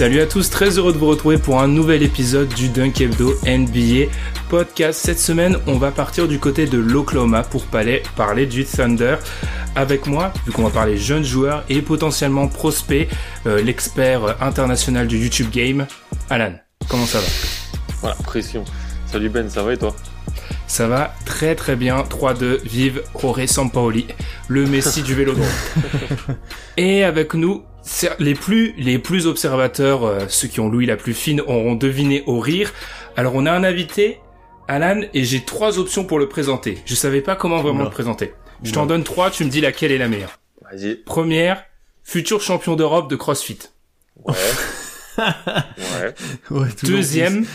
[0.00, 3.34] Salut à tous, très heureux de vous retrouver pour un nouvel épisode du Dunk Hebdo
[3.44, 4.10] NBA
[4.48, 4.98] podcast.
[4.98, 9.16] Cette semaine, on va partir du côté de l'Oklahoma pour parler, parler du Thunder.
[9.76, 13.10] Avec moi, vu qu'on va parler jeunes joueurs et potentiellement prospects,
[13.44, 15.86] euh, l'expert international du YouTube Game,
[16.30, 16.54] Alan.
[16.88, 17.26] Comment ça va?
[18.00, 18.64] Voilà, pression.
[19.04, 19.94] Salut Ben, ça va et toi?
[20.66, 22.04] Ça va très très bien.
[22.04, 24.06] 3-2, vive Jorge Sampaoli,
[24.48, 25.44] le Messi du vélodrome.
[26.78, 27.64] Et avec nous,
[28.18, 32.22] les plus, les plus observateurs, euh, ceux qui ont l'ouïe la plus fine, auront deviné
[32.26, 32.72] au rire.
[33.16, 34.18] Alors on a un invité,
[34.68, 36.78] Alan, et j'ai trois options pour le présenter.
[36.84, 37.84] Je savais pas comment vraiment Oula.
[37.84, 38.32] le présenter.
[38.62, 40.38] Je t'en donne trois, tu me dis laquelle est la meilleure.
[40.70, 40.96] Vas-y.
[40.96, 41.64] Première,
[42.04, 43.58] futur champion d'Europe de CrossFit.
[44.24, 44.34] Ouais.
[46.50, 46.68] ouais.
[46.82, 47.46] Deuxième,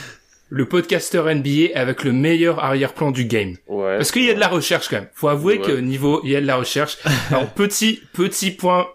[0.49, 3.55] le podcaster NBA avec le meilleur arrière-plan du game.
[3.67, 3.97] Ouais.
[3.97, 5.09] Parce qu'il y a de la recherche quand même.
[5.13, 5.65] Faut avouer Ouais.
[5.65, 6.97] que niveau, il y a de la recherche.
[7.29, 8.87] Alors petit, petit point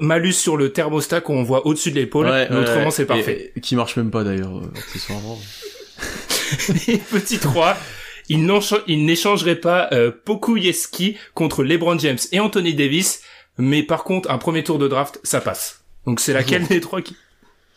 [0.00, 2.26] malus sur le thermostat qu'on voit au-dessus de l'épaule.
[2.26, 2.90] Ouais, mais ouais, autrement, ouais.
[2.90, 3.52] c'est parfait.
[3.56, 5.38] Et- qui marche même pas d'ailleurs, euh, accessoirement.
[6.88, 7.76] Et petit 3,
[8.28, 8.46] il
[9.04, 13.22] n'échangerait pas euh, Pokuyeski contre LeBron James et Anthony Davis,
[13.58, 15.84] mais par contre, un premier tour de draft, ça passe.
[16.06, 17.16] Donc c'est laquelle des trois qui...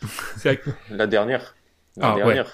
[0.37, 1.55] C'est la- La dernière.
[1.97, 2.23] La Ah, ouais.
[2.23, 2.51] dernière.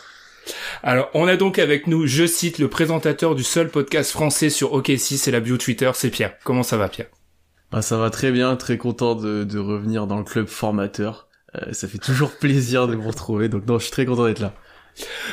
[0.81, 4.73] Alors, on a donc avec nous, je cite, le présentateur du seul podcast français sur
[4.73, 6.33] OKC, c'est la bio Twitter, c'est Pierre.
[6.43, 7.07] Comment ça va, Pierre?
[7.73, 11.27] Bah, ça va très bien, très content de, de revenir dans le club formateur.
[11.55, 14.39] Euh, ça fait toujours plaisir de vous retrouver, donc non, je suis très content d'être
[14.39, 14.53] là.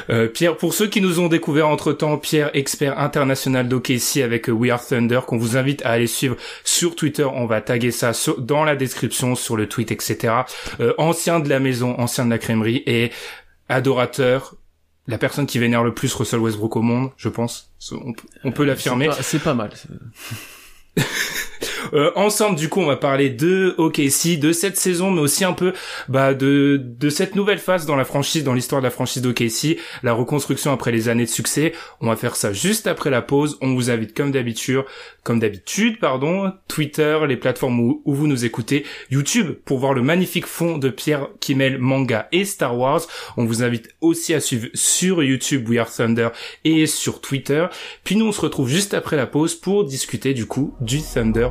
[0.08, 4.52] Euh, Pierre, pour ceux qui nous ont découvert entre-temps, Pierre, expert international d'OKC avec euh,
[4.52, 7.24] We Are Thunder, qu'on vous invite à aller suivre sur Twitter.
[7.24, 10.32] On va taguer ça sur- dans la description, sur le tweet, etc.
[10.80, 13.10] Euh, ancien de la maison, ancien de la crèmerie et
[13.68, 14.54] adorateur,
[15.06, 17.70] la personne qui vénère le plus Russell Westbrook au monde, je pense.
[17.92, 19.10] On, peut- on peut l'affirmer.
[19.10, 19.70] C'est pas, c'est pas mal.
[21.92, 25.52] Euh, ensemble, du coup, on va parler de OKC, de cette saison, mais aussi un
[25.52, 25.72] peu
[26.08, 29.78] bah, de de cette nouvelle phase dans la franchise, dans l'histoire de la franchise d'OKC,
[30.02, 31.72] la reconstruction après les années de succès.
[32.00, 33.58] On va faire ça juste après la pause.
[33.60, 34.82] On vous invite comme d'habitude,
[35.22, 40.02] comme d'habitude, pardon, Twitter, les plateformes où, où vous nous écoutez, YouTube pour voir le
[40.02, 43.02] magnifique fond de Pierre qui mêle manga et Star Wars.
[43.36, 46.28] On vous invite aussi à suivre sur YouTube We Are Thunder
[46.64, 47.66] et sur Twitter.
[48.04, 51.48] Puis nous, on se retrouve juste après la pause pour discuter du coup du Thunder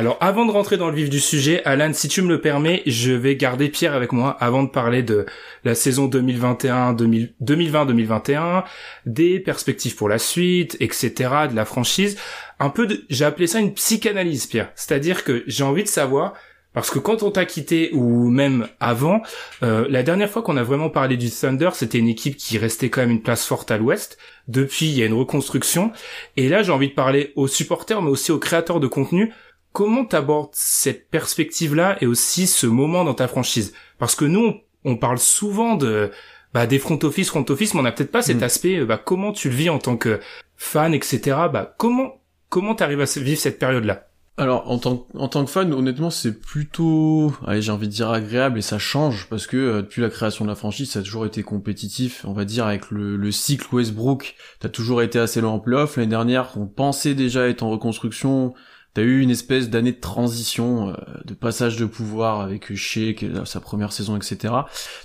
[0.00, 2.82] Alors avant de rentrer dans le vif du sujet, Alan, si tu me le permets,
[2.86, 5.26] je vais garder Pierre avec moi avant de parler de
[5.64, 8.64] la saison 2021, 2000 2020-2021,
[9.04, 11.12] des perspectives pour la suite, etc.,
[11.50, 12.16] de la franchise.
[12.60, 14.70] Un peu j'ai appelé ça une psychanalyse, Pierre.
[14.74, 16.32] C'est-à-dire que j'ai envie de savoir,
[16.72, 19.22] parce que quand on t'a quitté, ou même avant,
[19.62, 22.90] euh, la dernière fois qu'on a vraiment parlé du Thunder, c'était une équipe qui restait
[22.90, 24.18] quand même une place forte à l'ouest.
[24.46, 25.90] Depuis, il y a une reconstruction.
[26.36, 29.32] Et là, j'ai envie de parler aux supporters, mais aussi aux créateurs de contenu.
[29.72, 33.72] Comment t'abordes cette perspective-là et aussi ce moment dans ta franchise?
[33.98, 34.54] Parce que nous,
[34.84, 36.10] on, parle souvent de
[36.54, 38.44] bah, des front office, front office, mais on n'a peut-être pas cet Mm.
[38.44, 38.76] aspect.
[38.78, 40.18] euh, Bah, comment tu le vis en tant que
[40.56, 41.20] fan, etc.
[41.52, 44.09] Bah, comment comment t'arrives à vivre cette période-là?
[44.40, 48.08] Alors, en tant, en tant que fan, honnêtement, c'est plutôt, allez, j'ai envie de dire
[48.08, 51.02] agréable et ça change parce que euh, depuis la création de la franchise, ça a
[51.02, 52.24] toujours été compétitif.
[52.26, 55.98] On va dire avec le, le cycle Westbrook, t'as toujours été assez loin en playoff.
[55.98, 58.54] L'année dernière, on pensait déjà être en reconstruction.
[58.92, 60.94] T'as eu une espèce d'année de transition, euh,
[61.24, 64.52] de passage de pouvoir avec là, sa première saison, etc.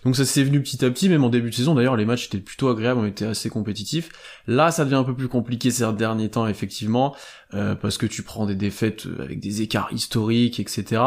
[0.04, 1.76] Donc ça s'est venu petit à petit, même en début de saison.
[1.76, 4.10] D'ailleurs, les matchs étaient plutôt agréables, on était assez compétitifs.
[4.48, 7.16] Là, ça devient un peu plus compliqué ces derniers temps, effectivement,
[7.54, 11.02] euh, parce que tu prends des défaites avec des écarts historiques, etc.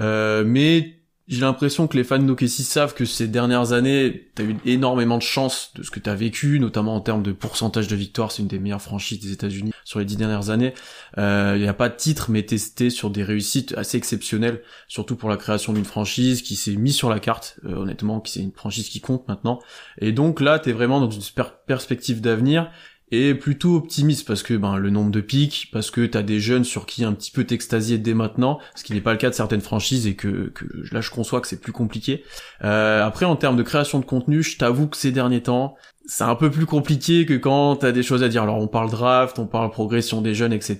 [0.00, 4.56] Euh, mais j'ai l'impression que les fans d'OKC savent que ces dernières années, t'as eu
[4.64, 8.32] énormément de chance de ce que t'as vécu, notamment en termes de pourcentage de victoires.
[8.32, 10.74] C'est une des meilleures franchises des États-Unis sur les dix dernières années.
[11.16, 15.14] Il euh, n'y a pas de titre, mais testé sur des réussites assez exceptionnelles, surtout
[15.14, 18.40] pour la création d'une franchise qui s'est mise sur la carte, euh, honnêtement, qui c'est
[18.40, 19.60] une franchise qui compte maintenant.
[19.98, 21.22] Et donc là, t'es vraiment dans une
[21.66, 22.70] perspective d'avenir
[23.12, 26.64] et plutôt optimiste parce que ben le nombre de pics, parce que t'as des jeunes
[26.64, 29.34] sur qui un petit peu t'extasier dès maintenant, ce qui n'est pas le cas de
[29.34, 32.24] certaines franchises et que, que là je conçois que c'est plus compliqué.
[32.64, 35.76] Euh, après en termes de création de contenu, je t'avoue que ces derniers temps,
[36.06, 38.42] c'est un peu plus compliqué que quand t'as des choses à dire.
[38.42, 40.76] Alors on parle draft, on parle progression des jeunes, etc.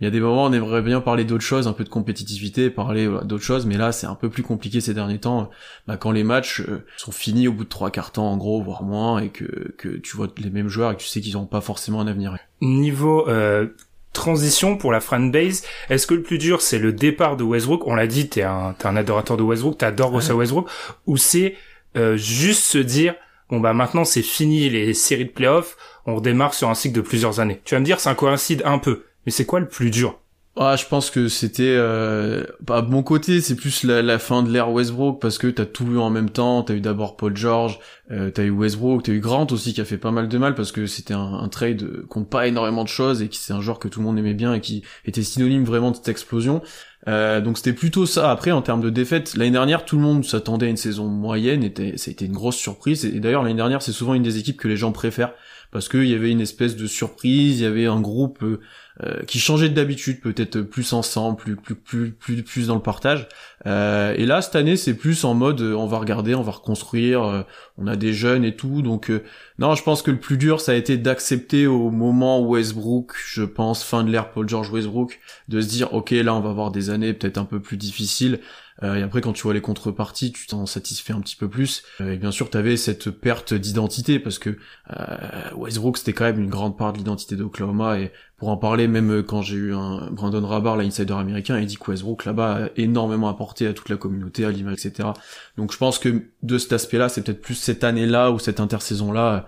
[0.00, 1.88] Il y a des moments où on aimerait bien parler d'autres choses, un peu de
[1.88, 5.50] compétitivité, parler d'autres choses, mais là c'est un peu plus compliqué ces derniers temps.
[5.86, 8.62] Bah, quand les matchs euh, sont finis au bout de trois quarts temps en gros,
[8.62, 11.34] voire moins, et que, que tu vois les mêmes joueurs et que tu sais qu'ils
[11.34, 12.36] n'ont pas forcément un avenir.
[12.60, 13.68] Niveau euh,
[14.12, 17.86] transition pour la fanbase, est-ce que le plus dur c'est le départ de Westbrook?
[17.86, 20.68] On l'a dit, t'es un, t'es un adorateur de Westbrook, t'adores Russell Westbrook,
[21.06, 21.56] ou c'est
[21.96, 23.14] euh, juste se dire
[23.50, 25.76] bon bah maintenant c'est fini les séries de playoffs,
[26.06, 27.60] on redémarre sur un cycle de plusieurs années.
[27.64, 30.18] Tu vas me dire ça coïncide un peu, mais c'est quoi le plus dur?
[30.62, 34.70] Ah, je pense que c'était euh, bah, mon côté, c'est plus la, fin de l'ère
[34.70, 36.62] Westbrook parce que t'as tout eu en même temps.
[36.62, 37.78] T'as eu d'abord Paul George,
[38.10, 40.54] euh, t'as eu Westbrook, t'as eu Grant aussi qui a fait pas mal de mal
[40.54, 43.62] parce que c'était un, un trade compte pas énormément de choses et qui c'est un
[43.62, 46.60] joueur que tout le monde aimait bien et qui était synonyme vraiment de cette explosion.
[47.08, 48.30] Euh, donc c'était plutôt ça.
[48.30, 51.64] Après, en termes de défaite, l'année dernière, tout le monde s'attendait à une saison moyenne.
[51.64, 53.04] Et ça a été une grosse surprise.
[53.04, 55.32] Et d'ailleurs, l'année dernière, c'est souvent une des équipes que les gens préfèrent
[55.70, 58.60] parce qu'il y avait une espèce de surprise, il y avait un groupe euh,
[59.02, 63.28] euh, qui changeait d'habitude, peut-être plus ensemble, plus plus plus plus plus dans le partage.
[63.66, 67.44] Euh, et là cette année c'est plus en mode on va regarder, on va reconstruire,
[67.78, 68.82] on a des jeunes et tout.
[68.82, 69.12] Donc
[69.58, 73.42] non, je pense que le plus dur ça a été d'accepter au moment Westbrook, je
[73.42, 76.70] pense fin de l'ère Paul George Westbrook, de se dire ok là on va avoir
[76.70, 78.40] des années peut-être un peu plus difficiles.
[78.82, 81.82] Euh, et après, quand tu vois les contreparties, tu t'en satisfais un petit peu plus.
[82.00, 84.58] Euh, et bien sûr, tu avais cette perte d'identité parce que
[84.96, 87.98] euh, Westbrook, c'était quand même une grande part de l'identité d'Oklahoma.
[88.00, 91.76] Et pour en parler, même quand j'ai eu un Brandon Rabar, l'insider américain, il dit
[91.76, 95.10] que Westbrook là-bas a énormément apporté à toute la communauté, à l'image, etc.
[95.56, 99.46] Donc je pense que de cet aspect-là, c'est peut-être plus cette année-là ou cette intersaison-là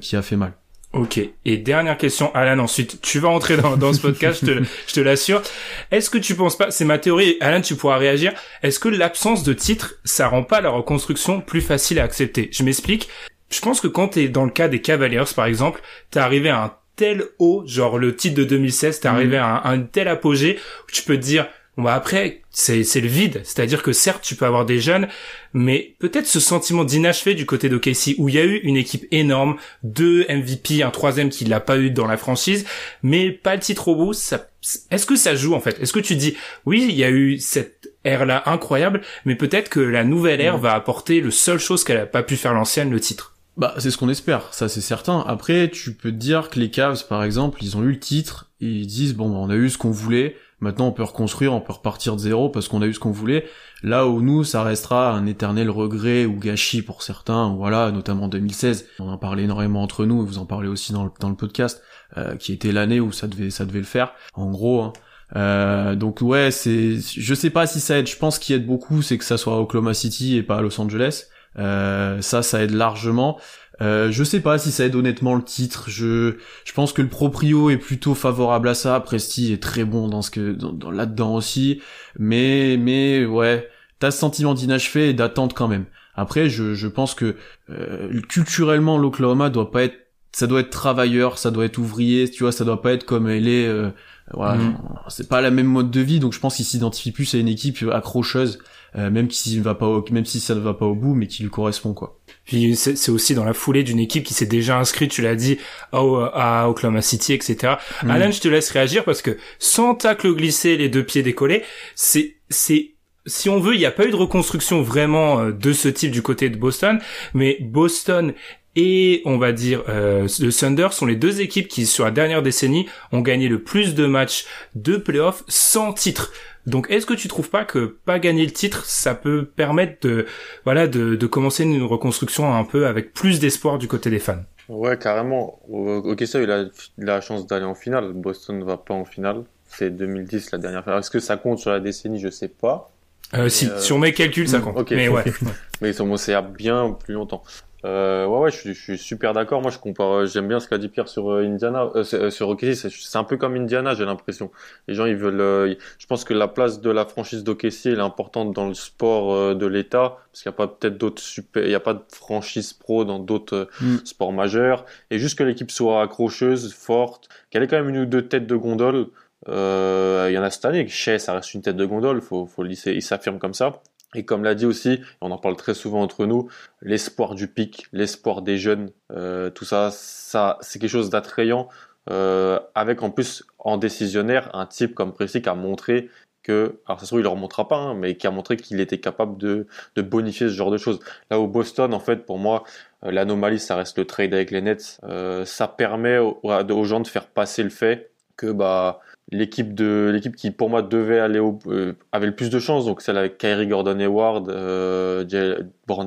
[0.00, 0.54] qui a fait mal.
[0.92, 1.20] Ok.
[1.46, 4.92] Et dernière question, Alan, ensuite, tu vas entrer dans, dans ce podcast, je te, je
[4.92, 5.42] te l'assure.
[5.90, 9.42] Est-ce que tu penses pas, c'est ma théorie, Alan, tu pourras réagir, est-ce que l'absence
[9.42, 12.50] de titre, ça rend pas la reconstruction plus facile à accepter?
[12.52, 13.08] Je m'explique.
[13.50, 15.80] Je pense que quand t'es dans le cas des Cavaliers, par exemple,
[16.10, 19.42] t'es arrivé à un tel haut, genre le titre de 2016, t'es arrivé mmh.
[19.42, 21.48] à un, un tel apogée, où tu peux te dire,
[21.78, 25.08] Bon bah après c'est c'est le vide, c'est-à-dire que certes tu peux avoir des jeunes,
[25.54, 28.76] mais peut-être ce sentiment d'inachevé du côté de Casey où il y a eu une
[28.76, 32.66] équipe énorme, deux MVP, un troisième qui l'a pas eu dans la franchise,
[33.02, 34.12] mais pas le titre au bout.
[34.12, 34.48] Ça,
[34.90, 35.80] est-ce que ça joue en fait?
[35.80, 36.36] Est-ce que tu dis
[36.66, 40.58] oui il y a eu cette ère là incroyable, mais peut-être que la nouvelle ère
[40.58, 43.34] va apporter le seule chose qu'elle a pas pu faire l'ancienne, le titre?
[43.56, 45.24] Bah, c'est ce qu'on espère, ça c'est certain.
[45.26, 48.50] Après, tu peux te dire que les Cavs, par exemple, ils ont eu le titre,
[48.60, 51.60] et ils disent, bon, on a eu ce qu'on voulait, Maintenant, on peut reconstruire, on
[51.60, 53.46] peut repartir de zéro parce qu'on a eu ce qu'on voulait.
[53.82, 57.52] Là où nous, ça restera un éternel regret ou gâchis pour certains.
[57.52, 58.86] Voilà, notamment en 2016.
[59.00, 61.34] On en parlait énormément entre nous et vous en parlez aussi dans le, dans le
[61.34, 61.82] podcast,
[62.16, 64.14] euh, qui était l'année où ça devait, ça devait le faire.
[64.34, 64.82] En gros.
[64.82, 64.92] Hein.
[65.34, 68.06] Euh, donc ouais, c'est, je sais pas si ça aide.
[68.06, 70.62] Je pense qu'il aide beaucoup, c'est que ça soit à Oklahoma City et pas à
[70.62, 71.24] Los Angeles.
[71.58, 73.38] Euh, ça, ça aide largement.
[73.82, 75.84] Euh, je sais pas si ça aide honnêtement le titre.
[75.88, 78.98] Je, je pense que le proprio est plutôt favorable à ça.
[79.00, 81.82] Presti est très bon dans ce que, dans, là-dedans aussi.
[82.18, 83.68] Mais, mais ouais,
[83.98, 85.86] t'as ce sentiment d'inachevé et d'attente quand même.
[86.14, 87.36] Après, je, je pense que
[87.70, 89.96] euh, culturellement, l'Oklahoma doit pas être,
[90.32, 93.28] ça doit être travailleur, ça doit être ouvrier, tu vois, ça doit pas être comme
[93.28, 93.66] elle est.
[93.66, 93.90] Euh,
[94.32, 94.78] voilà, mm.
[95.08, 97.48] c'est pas la même mode de vie, donc je pense qu'il s'identifie plus à une
[97.48, 98.58] équipe accrocheuse,
[98.96, 101.42] euh, même si va pas, même si ça ne va pas au bout, mais qui
[101.42, 102.20] lui correspond quoi.
[102.44, 105.58] Puis c'est aussi dans la foulée d'une équipe qui s'est déjà inscrite, tu l'as dit,
[105.92, 107.74] à, Oklahoma City, etc.
[108.02, 108.10] Mm.
[108.10, 111.62] Alan, je te laisse réagir parce que sans tacle glissé, les deux pieds décollés,
[111.94, 112.92] c'est c'est
[113.26, 116.10] si on veut, il n'y a pas eu de reconstruction vraiment euh, de ce type
[116.10, 116.98] du côté de Boston,
[117.34, 118.34] mais Boston
[118.74, 122.42] et on va dire euh, le Thunder sont les deux équipes qui sur la dernière
[122.42, 126.32] décennie ont gagné le plus de matchs de playoffs sans titre.
[126.66, 130.26] Donc est-ce que tu trouves pas que pas gagner le titre, ça peut permettre de
[130.64, 134.42] voilà de, de commencer une reconstruction un peu avec plus d'espoir du côté des fans?
[134.68, 135.60] Ouais, carrément.
[135.68, 136.64] Ok, ça, il a,
[136.98, 138.12] la chance d'aller en finale.
[138.12, 139.44] Boston ne va pas en finale.
[139.66, 140.98] C'est 2010 la dernière fois.
[140.98, 142.20] Est-ce que ça compte sur la décennie?
[142.20, 142.90] Je sais pas.
[143.34, 144.90] Euh, si, euh, sur mes calculs, ça hmm, compte.
[144.90, 145.24] mais ouais.
[145.80, 147.42] mais c'est à bien plus longtemps.
[147.84, 149.60] Euh, ouais, ouais, je suis, je suis super d'accord.
[149.60, 152.30] Moi, je compare, euh, j'aime bien ce qu'a dit Pierre sur euh, Indiana, euh, euh,
[152.30, 152.74] sur OKC.
[152.74, 154.52] C'est un peu comme Indiana, j'ai l'impression.
[154.86, 155.40] Les gens, ils veulent.
[155.40, 158.74] euh, je pense que la place de la franchise d'OKC, elle est importante dans le
[158.74, 161.94] sport de l'État, parce qu'il n'y a pas peut-être d'autres super, il n'y a pas
[161.94, 163.96] de franchise pro dans d'autres Mm.
[164.04, 164.84] sports majeurs.
[165.10, 168.46] Et juste que l'équipe soit accrocheuse, forte, qu'elle ait quand même une ou deux têtes
[168.46, 169.06] de gondole.
[169.48, 170.86] Euh, il y en a cette année.
[170.86, 172.20] Shea, ça reste une tête de gondole.
[172.20, 172.92] Faut, faut le lisser.
[172.92, 173.80] Il s'affirme comme ça.
[174.14, 176.48] Et comme l'a dit aussi, on en parle très souvent entre nous,
[176.82, 181.68] l'espoir du pic, l'espoir des jeunes, euh, tout ça, ça c'est quelque chose d'attrayant.
[182.10, 186.10] Euh, avec en plus en décisionnaire un type comme Presti qui a montré
[186.42, 188.80] que, alors ça se trouve il leur montrera pas, hein, mais qui a montré qu'il
[188.80, 190.98] était capable de, de bonifier ce genre de choses.
[191.30, 192.64] Là où Boston, en fait, pour moi,
[193.04, 194.98] euh, l'anomalie ça reste le trade avec les Nets.
[195.04, 199.00] Euh, ça permet aux, aux gens de faire passer le fait que bah
[199.32, 202.86] l'équipe de l'équipe qui pour moi devait aller au euh, avait le plus de chances
[202.86, 205.24] donc celle avec Kyrie Gordon Hayward euh,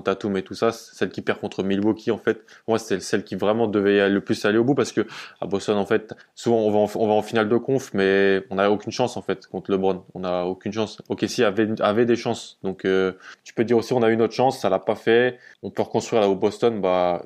[0.04, 3.36] Tatum et tout ça celle qui perd contre Milwaukee en fait moi c'est celle qui
[3.36, 5.02] vraiment devait le plus aller au bout parce que
[5.42, 8.44] à Boston en fait souvent on va en, on va en finale de conf mais
[8.50, 10.04] on n'a aucune chance en fait contre LeBron.
[10.14, 11.02] On n'a aucune chance.
[11.10, 12.58] Ok si avait avait des chances.
[12.64, 13.14] Donc euh,
[13.44, 15.40] tu peux dire aussi on a eu notre chance ça l'a pas fait.
[15.64, 17.24] On peut reconstruire là au Boston bah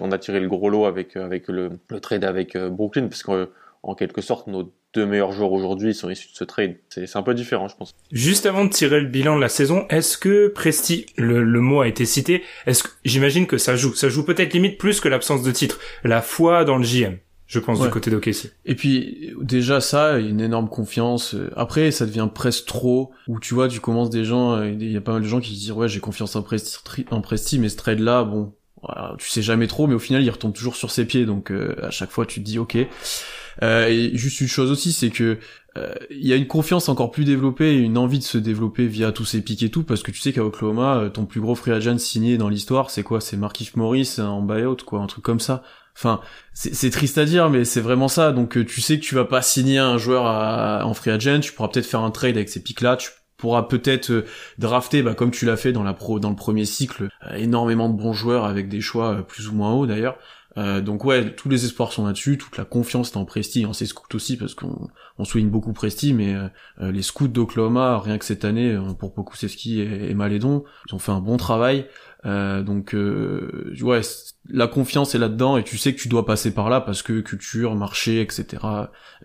[0.00, 3.22] on a tiré le gros lot avec avec le, le trade avec euh, Brooklyn parce
[3.22, 3.50] que
[3.82, 6.76] en quelque sorte, nos deux meilleurs joueurs aujourd'hui sont issus de ce trade.
[6.88, 7.94] C'est c'est un peu différent, je pense.
[8.10, 11.80] Juste avant de tirer le bilan de la saison, est-ce que Presti, le, le mot
[11.82, 15.08] a été cité, est-ce que j'imagine que ça joue, ça joue peut-être limite plus que
[15.08, 17.86] l'absence de titre, la foi dans le JM, je pense Ouais.
[17.86, 18.50] du côté d'OKC.
[18.64, 21.36] Et puis déjà ça, une énorme confiance.
[21.54, 23.12] Après, ça devient presque trop.
[23.26, 25.40] Où tu vois, tu commences des gens, euh, il y a pas mal de gens
[25.40, 26.78] qui disent ouais, j'ai confiance en Presti,
[27.10, 30.22] en Presti, mais ce trade là, bon, voilà, tu sais jamais trop, mais au final,
[30.22, 31.26] il retombe toujours sur ses pieds.
[31.26, 32.76] Donc euh, à chaque fois, tu te dis ok.
[33.62, 35.38] Euh, et juste une chose aussi, c'est que
[35.76, 38.86] euh, il y a une confiance encore plus développée et une envie de se développer
[38.86, 41.40] via tous ces pics et tout, parce que tu sais qu'à Oklahoma, euh, ton plus
[41.40, 43.20] gros free agent signé dans l'histoire, c'est quoi?
[43.20, 45.62] C'est Markif Morris en buyout, quoi, un truc comme ça.
[45.96, 46.20] Enfin,
[46.52, 48.30] c'est triste à dire, mais c'est vraiment ça.
[48.30, 51.52] Donc tu sais que tu vas pas signer un joueur à- en free agent, tu
[51.52, 54.24] pourras peut-être faire un trade avec ces pics-là, tu pourras peut-être
[54.58, 57.96] drafter, bah, comme tu l'as fait dans la pro, dans le premier cycle, énormément de
[57.96, 60.18] bons joueurs avec des choix plus ou moins hauts d'ailleurs.
[60.56, 63.72] Euh, donc ouais, tous les espoirs sont là-dessus, toute la confiance est en Presti, en
[63.72, 64.88] ses scouts aussi, parce qu'on
[65.18, 66.48] on souligne beaucoup Presti, mais euh,
[66.80, 70.94] euh, les scouts d'Oklahoma, rien que cette année, euh, pour Pokusevski et, et Malédon, ils
[70.94, 71.86] ont fait un bon travail.
[72.26, 74.00] Euh, donc euh, ouais,
[74.48, 77.20] la confiance est là-dedans et tu sais que tu dois passer par là parce que
[77.20, 78.60] culture, marché, etc.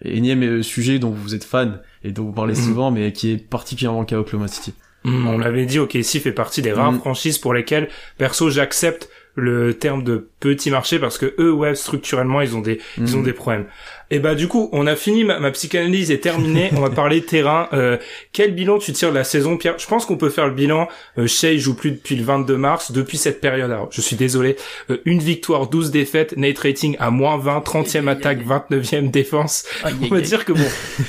[0.01, 2.61] Énième sujet dont vous êtes fan et dont vous parlez Mhm.
[2.63, 4.73] souvent, mais qui est particulièrement le cas à Oklahoma City.
[5.05, 6.99] Hmm, on l'avait dit, OKC fait partie des rares Mm.
[6.99, 12.41] franchises pour lesquelles, perso, j'accepte le terme de petit marché parce que eux, ouais, structurellement,
[12.41, 13.25] ils ont des, ils ont Mhm.
[13.25, 13.65] des problèmes.
[14.12, 17.22] Et bah du coup, on a fini, ma, ma psychanalyse est terminée, on va parler
[17.22, 17.67] terrain.
[17.74, 17.98] Euh,
[18.31, 19.79] quel bilan tu tires de la saison, Pierre?
[19.79, 20.88] Je pense qu'on peut faire le bilan.
[21.17, 23.72] Euh, Shea joue plus depuis le 22 mars, depuis cette période.
[23.72, 24.55] Alors, je suis désolé.
[24.89, 29.65] Euh, une victoire, 12 défaites, Nate rating à moins 20, 30e attaque, 29e défense.
[29.83, 30.67] On va dire que bon,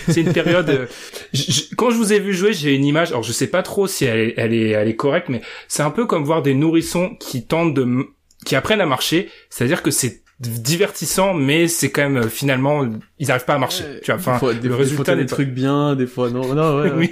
[0.09, 0.69] c'est une période.
[0.71, 0.87] euh,
[1.77, 3.11] quand je vous ai vu jouer, j'ai une image.
[3.11, 5.83] Alors, je sais pas trop si elle est, elle est, elle est correcte, mais c'est
[5.83, 7.87] un peu comme voir des nourrissons qui tentent de,
[8.45, 9.29] qui apprennent à marcher.
[9.51, 12.87] C'est-à-dire que c'est divertissant, mais c'est quand même euh, finalement,
[13.19, 13.85] ils arrivent pas à marcher.
[14.03, 16.31] tu vois, enfin, des fois, des, le fois, résultat des pas- trucs bien, des fois
[16.31, 16.55] non.
[16.55, 16.93] Non, ouais, ouais.
[16.97, 17.11] oui.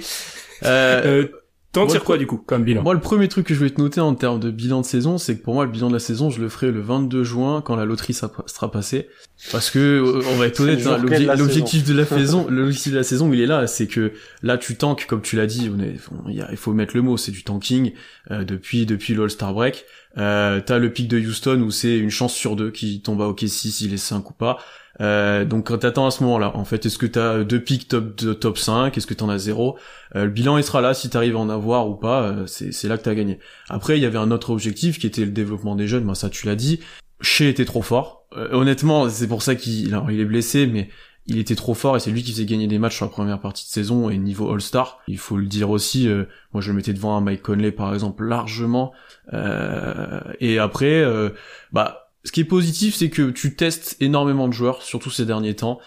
[0.65, 1.27] Euh, Euh,
[1.71, 2.83] T'en tires quoi du coup comme bilan?
[2.83, 5.17] Moi, le premier truc que je vais te noter en termes de bilan de saison,
[5.17, 7.63] c'est que pour moi, le bilan de la saison, je le ferai le 22 juin
[7.65, 9.07] quand la loterie sera passée.
[9.51, 10.99] Parce que, euh, on va être honnête, hein,
[11.35, 14.11] l'objectif de la saison, l'objectif de la saison, il est là, c'est que
[14.43, 17.17] là, tu tankes, comme tu l'as dit, on est, on- il faut mettre le mot,
[17.17, 17.93] c'est du tanking
[18.29, 19.83] euh, depuis depuis l'All-Star break.
[20.17, 23.27] Euh, T'as le pic de Houston où c'est une chance sur deux qui tombe à
[23.27, 24.59] OKC s'il est 5 ou pas.
[25.01, 28.57] Euh, donc t'attends à ce moment-là, en fait, est-ce que t'as deux pics top top
[28.59, 29.77] 5, est-ce que t'en as zéro?
[30.15, 32.97] Euh, Le bilan il sera là, si t'arrives à en avoir ou pas, c'est là
[32.97, 33.39] que t'as gagné.
[33.69, 36.29] Après, il y avait un autre objectif qui était le développement des jeunes, moi ça
[36.29, 36.79] tu l'as dit.
[37.21, 38.27] Shea était trop fort.
[38.51, 40.89] Honnêtement, c'est pour ça qu'il est blessé, mais
[41.25, 43.39] il était trop fort et c'est lui qui faisait gagner des matchs sur la première
[43.39, 44.99] partie de saison et niveau All-Star.
[45.07, 47.93] Il faut le dire aussi, euh, moi je le mettais devant un Mike Conley par
[47.93, 48.91] exemple largement.
[49.31, 51.29] Euh, et après, euh,
[51.71, 55.57] bah ce qui est positif, c'est que tu testes énormément de joueurs, surtout ces derniers
[55.57, 55.79] temps,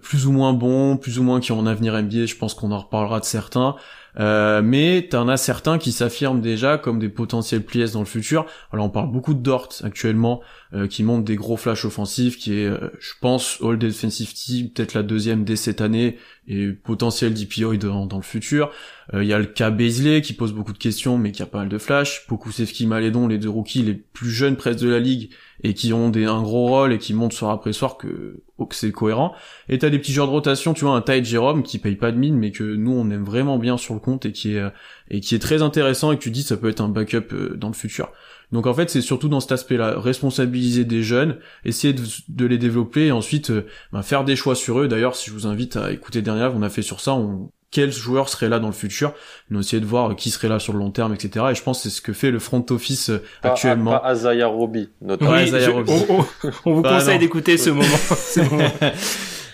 [0.00, 2.24] plus ou moins bons, plus ou moins qui ont un avenir NBA.
[2.24, 3.76] Je pense qu'on en reparlera de certains.
[4.18, 8.46] Euh, mais t'en as certains qui s'affirment déjà comme des potentiels pliés dans le futur.
[8.72, 10.42] Alors on parle beaucoup de Dort actuellement,
[10.74, 14.70] euh, qui montre des gros flashs offensifs, qui est, euh, je pense, All Defensive Team,
[14.70, 18.70] peut-être la deuxième dès cette année, et potentiel DPO dans, dans le futur.
[19.14, 21.46] Euh, Il y a le cas Beasley qui pose beaucoup de questions, mais qui a
[21.46, 22.26] pas mal de flash.
[22.26, 25.30] Pokusevski, Malédon, les deux rookies les plus jeunes presque de la ligue,
[25.62, 28.66] et qui ont des, un gros rôle et qui montent soir après soir que, oh,
[28.66, 29.34] que c'est cohérent.
[29.68, 32.10] Et t'as des petits joueurs de rotation, tu vois, un Ty Jerome qui paye pas
[32.10, 34.60] de mine, mais que nous on aime vraiment bien sur le compte et qui est,
[34.60, 34.70] euh,
[35.10, 37.56] et qui est très intéressant et que tu dis ça peut être un backup euh,
[37.56, 38.10] dans le futur.
[38.52, 43.06] Donc en fait, c'est surtout dans cet aspect-là, responsabiliser des jeunes, essayer de, les développer
[43.06, 44.88] et ensuite euh, ben, faire des choix sur eux.
[44.88, 47.90] D'ailleurs, si je vous invite à écouter dernière, on a fait sur ça, on, quels
[47.90, 49.14] joueurs seraient là dans le futur,
[49.50, 51.46] on a essayé de voir qui serait là sur le long terme, etc.
[51.50, 53.92] Et je pense que c'est ce que fait le front office euh, actuellement.
[53.92, 55.32] Pas Azaya Roby, notamment.
[55.32, 55.50] Oui,
[56.66, 57.88] On, vous bah, conseille d'écouter ce moment.
[58.16, 58.68] ce moment.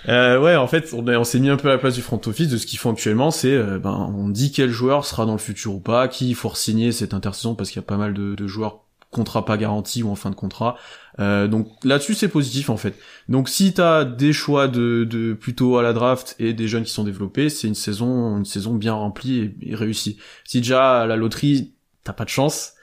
[0.09, 2.21] Euh, ouais, en fait, on, on s'est mis un peu à la place du front
[2.27, 3.31] office de ce qu'ils font actuellement.
[3.31, 6.35] C'est, euh, ben, on dit quel joueur sera dans le futur ou pas, qui il
[6.35, 9.57] faut signer cette intersaison parce qu'il y a pas mal de, de joueurs contrat pas
[9.57, 10.77] garanti ou en fin de contrat.
[11.19, 12.95] Euh, donc là-dessus c'est positif en fait.
[13.29, 16.93] Donc si t'as des choix de, de plutôt à la draft et des jeunes qui
[16.93, 20.19] sont développés, c'est une saison une saison bien remplie et, réussie.
[20.45, 21.73] Si déjà à la loterie
[22.05, 22.75] t'as pas de chance,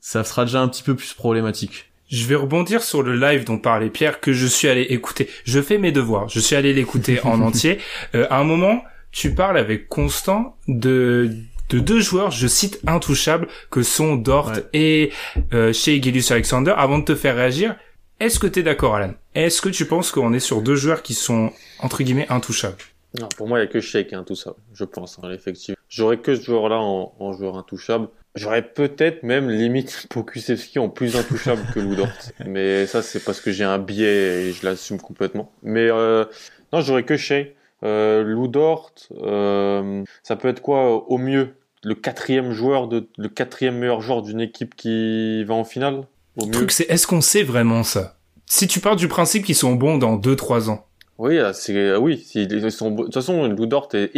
[0.00, 1.90] ça sera déjà un petit peu plus problématique.
[2.08, 5.28] Je vais rebondir sur le live dont parlait Pierre que je suis allé écouter.
[5.44, 6.28] Je fais mes devoirs.
[6.28, 7.78] Je suis allé l'écouter en entier.
[8.14, 11.32] Euh, à un moment, tu parles avec Constant de
[11.68, 15.12] de deux joueurs, je cite intouchables, que sont Dort et
[15.52, 16.74] euh, chez Gillius Alexander.
[16.76, 17.76] Avant de te faire réagir,
[18.20, 19.14] est-ce que tu es d'accord, Alan?
[19.34, 22.76] Est-ce que tu penses qu'on est sur deux joueurs qui sont entre guillemets intouchables?
[23.20, 25.76] Non, pour moi, il y a que Shea qui est intouchable, je pense, hein, effectivement.
[25.88, 28.08] J'aurais que ce joueur-là en, en, joueur intouchable.
[28.34, 32.08] J'aurais peut-être même limite Pokusevski en plus intouchable que Ludort.
[32.44, 35.52] Mais ça, c'est parce que j'ai un biais et je l'assume complètement.
[35.62, 36.24] Mais euh,
[36.72, 37.46] non, j'aurais que Shea.
[37.82, 38.92] Euh, Ludort,
[39.22, 41.54] euh, ça peut être quoi au mieux
[41.84, 46.04] le quatrième joueur de le quatrième meilleur joueur d'une équipe qui va en finale?
[46.36, 48.16] Au le truc c'est est-ce qu'on sait vraiment ça?
[48.46, 50.86] Si tu pars du principe qu'ils sont bons dans 2-3 ans.
[51.18, 52.26] Oui, ah, c'est ah oui.
[52.34, 54.10] Ils sont, de toute façon, Ludort est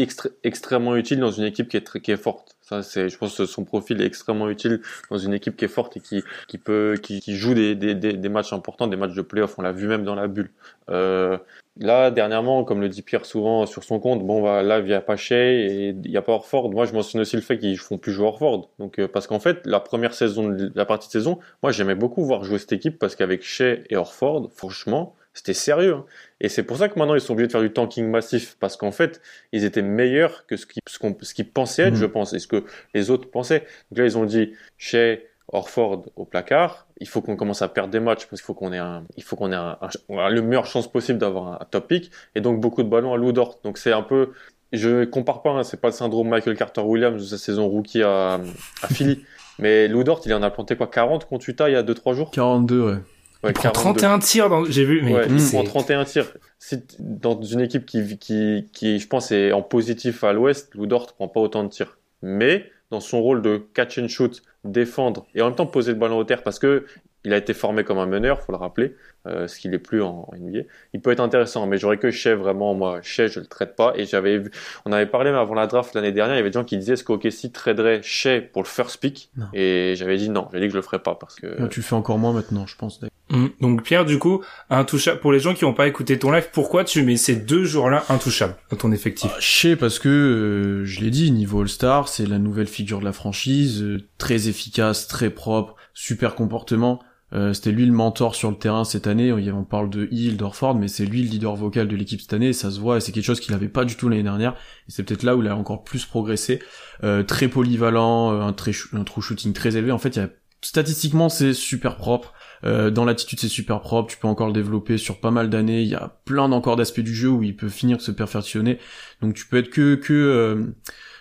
[0.42, 2.56] extrêmement utile dans une équipe qui est très, qui est forte.
[2.60, 5.68] Ça, c'est, je pense que son profil est extrêmement utile dans une équipe qui est
[5.68, 9.14] forte et qui, qui peut, qui, qui joue des, des, des, matchs importants, des matchs
[9.14, 9.58] de playoff.
[9.58, 10.50] On l'a vu même dans la bulle.
[10.90, 11.38] Euh,
[11.80, 14.94] Là, dernièrement, comme le dit Pierre souvent sur son compte, bon, bah, là, il n'y
[14.94, 16.70] a pas Shea et il n'y a pas Orford.
[16.72, 18.70] Moi, je mentionne aussi le fait qu'ils font plus jouer Orford.
[18.80, 22.24] Donc, euh, parce qu'en fait, la première saison, la partie de saison, moi, j'aimais beaucoup
[22.24, 25.94] voir jouer cette équipe parce qu'avec Shea et Orford, franchement, c'était sérieux.
[25.94, 26.04] Hein.
[26.40, 28.76] Et c'est pour ça que maintenant, ils sont obligés de faire du tanking massif parce
[28.76, 29.20] qu'en fait,
[29.52, 31.96] ils étaient meilleurs que ce qu'ils ce pensaient être, mmh.
[31.96, 33.64] je pense, et ce que les autres pensaient.
[33.90, 35.18] Donc là, ils ont dit Shea,
[35.52, 36.86] Orford au placard.
[37.00, 39.22] Il faut qu'on commence à perdre des matchs parce qu'il faut qu'on ait un, il
[39.22, 39.78] faut qu'on ait un,
[40.08, 43.60] le meilleure chance possible d'avoir un, top pick et donc beaucoup de ballons à Ludort.
[43.64, 44.32] Donc c'est un peu,
[44.72, 48.02] je compare pas, hein, c'est pas le syndrome Michael Carter Williams de sa saison rookie
[48.02, 48.40] à,
[48.82, 49.24] à Philly,
[49.58, 52.30] mais Ludort il en a planté quoi 40 contre Utah il y a 2-3 jours?
[52.30, 52.96] 42 ouais.
[53.44, 54.64] Ouais, il prend 31 tirs dans...
[54.64, 56.26] j'ai vu mais ouais, il prend 31 tirs.
[56.58, 61.14] C'est dans une équipe qui, qui, qui, je pense, est en positif à l'ouest, Ludort
[61.14, 61.98] prend pas autant de tirs.
[62.20, 65.98] Mais, dans son rôle de catch and shoot, défendre et en même temps poser le
[65.98, 66.86] ballon au terre parce que
[67.28, 68.94] il a été formé comme un meneur, faut le rappeler,
[69.26, 70.60] euh, ce qu'il est plus en, NBA.
[70.94, 73.92] Il peut être intéressant, mais j'aurais que Shea vraiment, moi, Shea, je le traite pas.
[73.96, 74.50] Et j'avais vu,
[74.86, 76.94] on avait parlé avant la draft l'année dernière, il y avait des gens qui disaient
[76.94, 79.30] est-ce qu'OKC traderait Shea pour le first pick?
[79.52, 81.66] Et j'avais dit non, j'ai dit que je le ferais pas parce que.
[81.68, 83.00] tu fais encore moins maintenant, je pense.
[83.30, 85.20] Hum, donc Pierre, du coup, intouchable.
[85.20, 88.04] Pour les gens qui n'ont pas écouté ton live, pourquoi tu mets ces deux jours-là
[88.08, 89.30] intouchables dans ton effectif?
[89.34, 93.04] Ah, Shea parce que euh, je l'ai dit, niveau All-Star, c'est la nouvelle figure de
[93.04, 97.00] la franchise, euh, très efficace, très propre, super comportement.
[97.34, 99.32] Euh, c'était lui le mentor sur le terrain cette année.
[99.32, 102.52] On parle de Hill, d'Orford, mais c'est lui le leader vocal de l'équipe cette année.
[102.52, 104.52] ça se voit, et c'est quelque chose qu'il n'avait pas du tout l'année dernière.
[104.88, 106.60] Et c'est peut-être là où il a encore plus progressé.
[107.04, 109.92] Euh, très polyvalent, euh, un, très, un true shooting très élevé.
[109.92, 110.30] En fait, y a,
[110.62, 112.32] statistiquement, c'est super propre.
[112.64, 114.10] dans l'attitude, c'est super propre.
[114.10, 115.82] Tu peux encore le développer sur pas mal d'années.
[115.82, 118.78] Il y a plein d'encore d'aspects du jeu où il peut finir de se perfectionner.
[119.20, 120.74] Donc tu peux être que que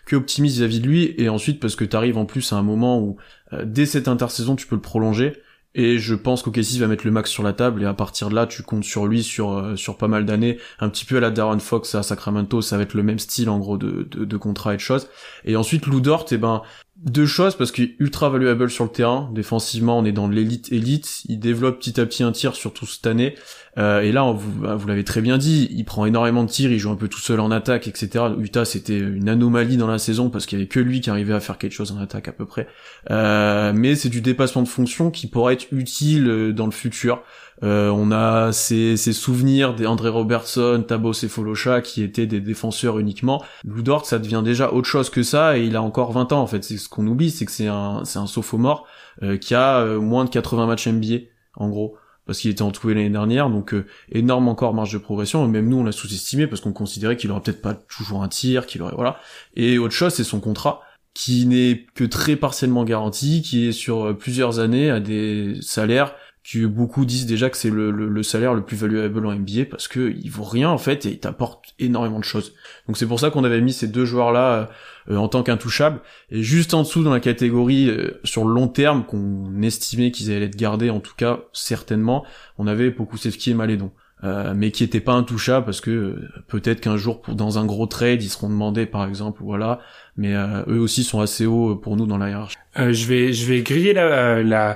[0.07, 1.13] que optimiste vis-à-vis de lui.
[1.19, 3.17] Et ensuite, parce que tu arrives en plus à un moment où
[3.63, 5.33] dès cette intersaison, tu peux le prolonger
[5.77, 8.35] et je pense qu'OKC va mettre le max sur la table et à partir de
[8.35, 11.19] là, tu comptes sur lui sur euh, sur pas mal d'années, un petit peu à
[11.19, 14.25] la Darren Fox à Sacramento, ça va être le même style en gros de de,
[14.25, 15.07] de contrat et de choses.
[15.45, 16.63] Et ensuite Lou Dort, eh ben
[17.03, 19.29] deux choses parce qu'il est ultra valuable sur le terrain.
[19.33, 21.23] Défensivement, on est dans l'élite élite.
[21.27, 23.35] Il développe petit à petit un tir, surtout cette année.
[23.77, 26.71] Euh, et là, vous, bah, vous l'avez très bien dit, il prend énormément de tirs,
[26.71, 28.25] il joue un peu tout seul en attaque, etc.
[28.39, 31.35] Utah, c'était une anomalie dans la saison parce qu'il y avait que lui qui arrivait
[31.35, 32.67] à faire quelque chose en attaque à peu près.
[33.11, 37.21] Euh, mais c'est du dépassement de fonction qui pourrait être utile euh, dans le futur.
[37.63, 42.99] Euh, on a ces, ces souvenirs d'André Robertson, Tabos et Folosha qui étaient des défenseurs
[42.99, 43.43] uniquement.
[43.63, 46.47] Ludort, ça devient déjà autre chose que ça et il a encore 20 ans en
[46.47, 46.63] fait.
[46.63, 48.85] C'est ce qu'on oublie, c'est que c'est un, c'est un sophomore
[49.23, 51.15] euh, qui a euh, moins de 80 matchs NBA
[51.55, 53.73] en gros parce qu'il était entouré l'année dernière, donc
[54.11, 55.47] énorme encore marge de progression.
[55.47, 58.65] même nous, on l'a sous-estimé parce qu'on considérait qu'il aurait peut-être pas toujours un tir,
[58.65, 59.21] qu'il aurait voilà.
[59.55, 60.81] Et autre chose, c'est son contrat
[61.13, 66.15] qui n'est que très partiellement garanti, qui est sur plusieurs années à des salaires
[66.55, 70.29] beaucoup disent déjà que c'est le, salaire le plus valuable en NBA parce que il
[70.29, 72.53] vaut rien en fait et il t'apporte énormément de choses.
[72.87, 74.69] Donc c'est pour ça qu'on avait mis ces deux joueurs là
[75.09, 75.99] euh, en tant qu'intouchables
[76.31, 80.31] et juste en dessous dans la catégorie euh, sur le long terme qu'on estimait qu'ils
[80.31, 82.25] allaient être gardés en tout cas certainement,
[82.57, 83.91] on avait Pokusevski et Malédon.
[84.23, 87.85] Euh, mais qui étaient pas intouchables parce que euh, peut-être qu'un jour dans un gros
[87.85, 89.79] trade ils seront demandés par exemple voilà
[90.15, 92.57] mais eux aussi sont assez hauts pour nous dans la hiérarchie.
[92.75, 94.75] je vais je vais griller la, la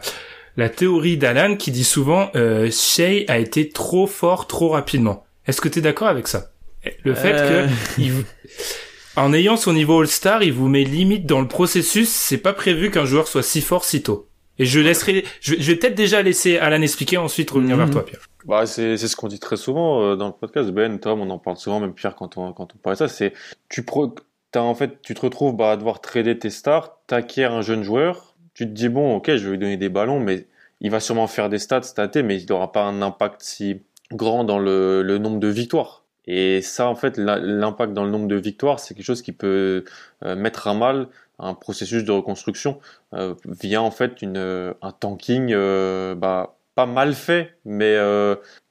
[0.58, 5.26] la théorie d'Alan qui dit souvent euh, Shea a été trop fort trop rapidement.
[5.48, 6.52] Est-ce que tu es d'accord avec ça?
[7.04, 8.24] Le fait que euh.
[9.16, 12.90] en ayant son niveau All-Star, il vous met limite dans le processus, c'est pas prévu
[12.90, 14.28] qu'un joueur soit si fort si tôt.
[14.60, 17.94] Et je laisserai je, vais peut-être déjà laisser Alan expliquer ensuite revenir vers mhm.
[17.94, 18.22] toi Pierre.
[18.46, 21.30] Bah c'est c'est ce qu'on dit très souvent euh, dans le podcast Ben Tom on
[21.30, 23.34] en parle souvent même Pierre quand on quand on parle de ça c'est
[23.70, 24.16] tu pro
[24.56, 28.31] en fait tu te retrouves bah, à devoir trader tes stars, t'acquiers un jeune joueur
[28.62, 30.45] tu te dis bon, ok, je vais lui donner des ballons, mais
[30.82, 33.82] il va sûrement faire des stats statés, mais il n'aura pas un impact si
[34.13, 36.04] grand dans le, nombre de victoires.
[36.28, 39.84] Et ça, en fait, l'impact dans le nombre de victoires, c'est quelque chose qui peut
[40.24, 41.08] euh, mettre à mal
[41.39, 42.80] un processus de reconstruction
[43.15, 44.38] euh, via en fait une,
[44.80, 47.97] un tanking euh, bah, pas mal fait, mais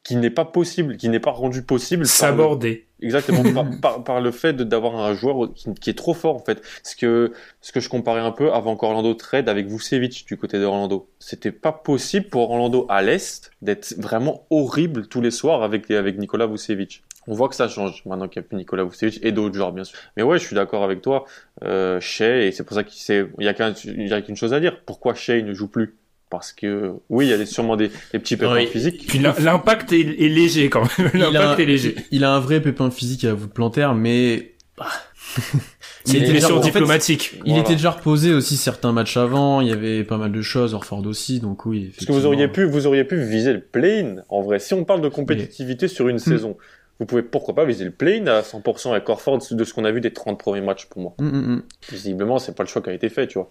[0.04, 2.06] qui n'est pas possible, qui n'est pas rendu possible.
[2.06, 2.86] S'aborder.
[3.02, 3.42] Exactement,
[3.82, 6.62] par, par, le fait d'avoir un joueur qui, est trop fort en fait.
[6.82, 10.58] Ce que, ce que je comparais un peu avant qu'Orlando trade avec Vucevic du côté
[10.58, 11.08] d'Orlando.
[11.18, 16.18] C'était pas possible pour Orlando à l'Est d'être vraiment horrible tous les soirs avec, avec
[16.18, 17.02] Nicolas Vucevic.
[17.26, 19.72] On voit que ça change maintenant qu'il n'y a plus Nicolas Vucevic et d'autres joueurs
[19.72, 19.98] bien sûr.
[20.16, 21.24] Mais ouais, je suis d'accord avec toi,
[21.62, 24.82] euh, Shea, et c'est pour ça qu'il y a qu'une chose à dire.
[24.84, 25.96] Pourquoi Shea ne joue plus?
[26.30, 29.06] Parce que oui, il y a sûrement des, petits pépins physiques.
[29.08, 31.10] Puis l'impact est, léger quand même.
[31.12, 31.96] L'impact est léger.
[32.12, 34.86] Il a un vrai pépin physique à vous de plantaire, mais bah.
[36.06, 37.34] il était déjà diplomatique.
[37.44, 39.60] il était déjà reposé aussi certains matchs avant.
[39.60, 41.92] Il y avait pas mal de choses, Orford aussi, donc oui.
[41.96, 44.22] Parce que vous auriez pu, vous auriez pu viser le play-in.
[44.28, 46.20] En vrai, si on parle de compétitivité sur une hmm.
[46.20, 46.56] saison,
[47.00, 49.90] vous pouvez pourquoi pas viser le play-in à 100% avec Orford de ce qu'on a
[49.90, 51.14] vu des 30 premiers matchs pour moi.
[51.18, 53.50] Hmm, hmm, Visiblement, c'est pas le choix qui a été fait, tu vois.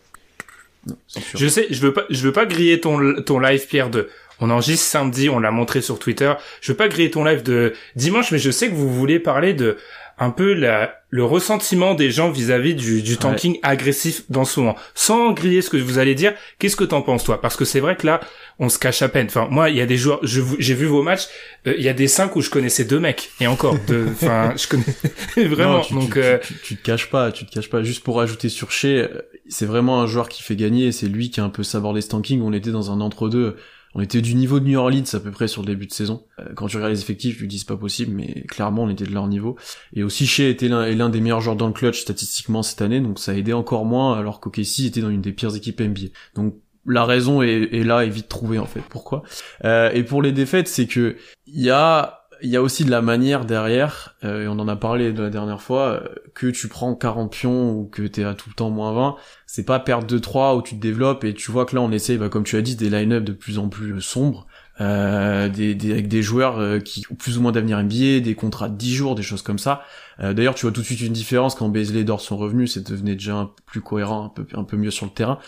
[1.36, 4.10] Je sais, je veux pas, je veux pas griller ton ton live Pierre de.
[4.42, 6.32] On enregistre samedi, on l'a montré sur Twitter.
[6.62, 9.54] Je veux pas griller ton live de dimanche, mais je sais que vous voulez parler
[9.54, 9.78] de
[10.20, 14.76] un peu la, le ressentiment des gens vis-à-vis du, du tanking agressif dans ce moment.
[14.94, 17.42] Sans griller ce que vous allez dire, qu'est-ce que t'en penses toi?
[17.42, 18.20] Parce que c'est vrai que là,
[18.60, 19.28] on se cache à peine.
[19.28, 21.28] Enfin, moi, il y a des joueurs, j'ai vu vos matchs,
[21.68, 24.54] euh, il y a des cinq où je connaissais deux mecs, et encore, deux, enfin,
[24.58, 25.82] je connais vraiment.
[25.82, 27.82] tu, donc, euh, tu, te caches pas, tu te caches pas.
[27.82, 29.08] Juste pour ajouter sur Shea,
[29.49, 32.09] c'est vraiment un joueur qui fait gagner, c'est lui qui a un peu sabordé ce
[32.09, 32.41] tanking.
[32.41, 33.57] On était dans un entre-deux
[33.95, 36.23] on était du niveau de New Orleans à peu près sur le début de saison.
[36.39, 39.05] Euh, quand tu regardes les effectifs, tu dis c'est pas possible, mais clairement on était
[39.05, 39.57] de leur niveau.
[39.93, 43.19] Et aussi Shea était l'un des meilleurs joueurs dans le clutch statistiquement cette année, donc
[43.19, 46.07] ça a aidé encore moins, alors qu'OKC était dans une des pires équipes NBA.
[46.35, 48.81] Donc la raison est, là est vite trouvée en fait.
[48.89, 49.23] Pourquoi?
[49.65, 52.91] Euh, Et pour les défaites, c'est que il y a il y a aussi de
[52.91, 55.99] la manière derrière, euh, et on en a parlé de la dernière fois, euh,
[56.34, 59.65] que tu prends 40 pions ou que t'es à tout le temps moins 20, c'est
[59.65, 62.30] pas perdre 2-3 où tu te développes et tu vois que là on essaye, bah,
[62.30, 64.47] comme tu as dit, des line-up de plus en plus sombres,
[64.82, 68.78] euh, des, avec des joueurs qui ont plus ou moins d'avenir NBA, des contrats de
[68.78, 69.82] 10 jours, des choses comme ça.
[70.19, 72.89] D'ailleurs, tu vois tout de suite une différence quand Beasley et Dort sont revenus, c'est
[72.89, 75.39] devenu déjà un plus cohérent, un peu, un peu mieux sur le terrain.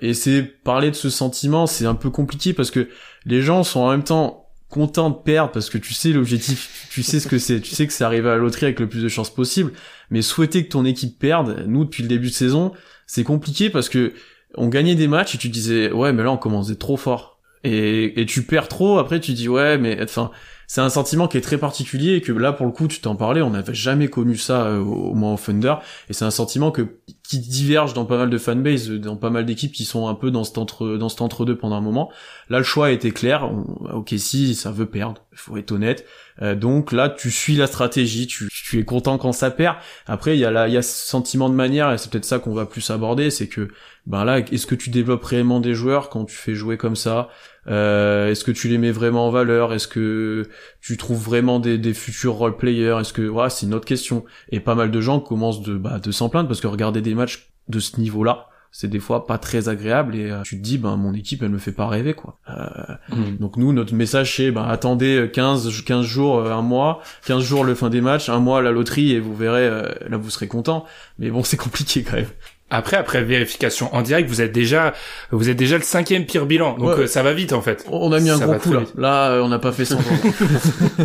[0.00, 2.88] et c'est parler de ce sentiment, c'est un peu compliqué parce que
[3.24, 7.02] les gens sont en même temps content de perdre parce que tu sais l'objectif, tu
[7.02, 9.02] sais ce que c'est, tu sais que c'est arrivé à la loterie avec le plus
[9.02, 9.72] de chances possible,
[10.10, 12.72] mais souhaiter que ton équipe perde, nous depuis le début de saison,
[13.06, 14.12] c'est compliqué parce que
[14.54, 17.38] on gagnait des matchs et tu disais ouais mais là on commençait trop fort.
[17.64, 20.30] Et, et tu perds trop après tu dis ouais mais enfin
[20.70, 23.16] c'est un sentiment qui est très particulier et que là pour le coup tu t'en
[23.16, 25.76] parlais on n'avait jamais connu ça euh, au, moins au Thunder.
[26.10, 29.46] Et c'est un sentiment que qui diverge dans pas mal de fanbase dans pas mal
[29.46, 32.10] d'équipes qui sont un peu dans cet entre dans cet entre deux pendant un moment.
[32.50, 33.50] Là le choix était clair.
[33.94, 36.04] Ok si ça veut perdre faut être honnête.
[36.42, 39.76] Euh, donc là tu suis la stratégie tu, tu es content quand ça perd.
[40.06, 42.26] Après il y a là il y a ce sentiment de manière et c'est peut-être
[42.26, 43.68] ça qu'on va plus aborder c'est que
[44.04, 47.30] ben là est-ce que tu développes réellement des joueurs quand tu fais jouer comme ça?
[47.68, 49.72] Euh, est-ce que tu les mets vraiment en valeur?
[49.72, 50.48] Est-ce que
[50.80, 54.24] tu trouves vraiment des, des futurs role players Est-ce que voilà, c'est une autre question.
[54.50, 57.14] Et pas mal de gens commencent de bah, de s'en plaindre parce que regarder des
[57.14, 60.78] matchs de ce niveau-là, c'est des fois pas très agréable et euh, tu te dis
[60.78, 62.38] ben mon équipe elle me fait pas rêver quoi.
[62.50, 63.36] Euh, mm.
[63.38, 67.74] Donc nous notre message c'est ben attendez 15 15 jours un mois, 15 jours le
[67.74, 69.68] fin des matchs, un mois la loterie et vous verrez
[70.08, 70.84] là vous serez content.
[71.18, 72.26] Mais bon c'est compliqué quand même.
[72.70, 74.92] Après, après vérification en direct, vous êtes déjà,
[75.30, 76.76] vous êtes déjà le cinquième pire bilan.
[76.76, 77.86] Donc euh, ça va vite en fait.
[77.90, 78.82] On a mis un gros coup là.
[78.96, 79.96] Là, euh, on n'a pas fait ça.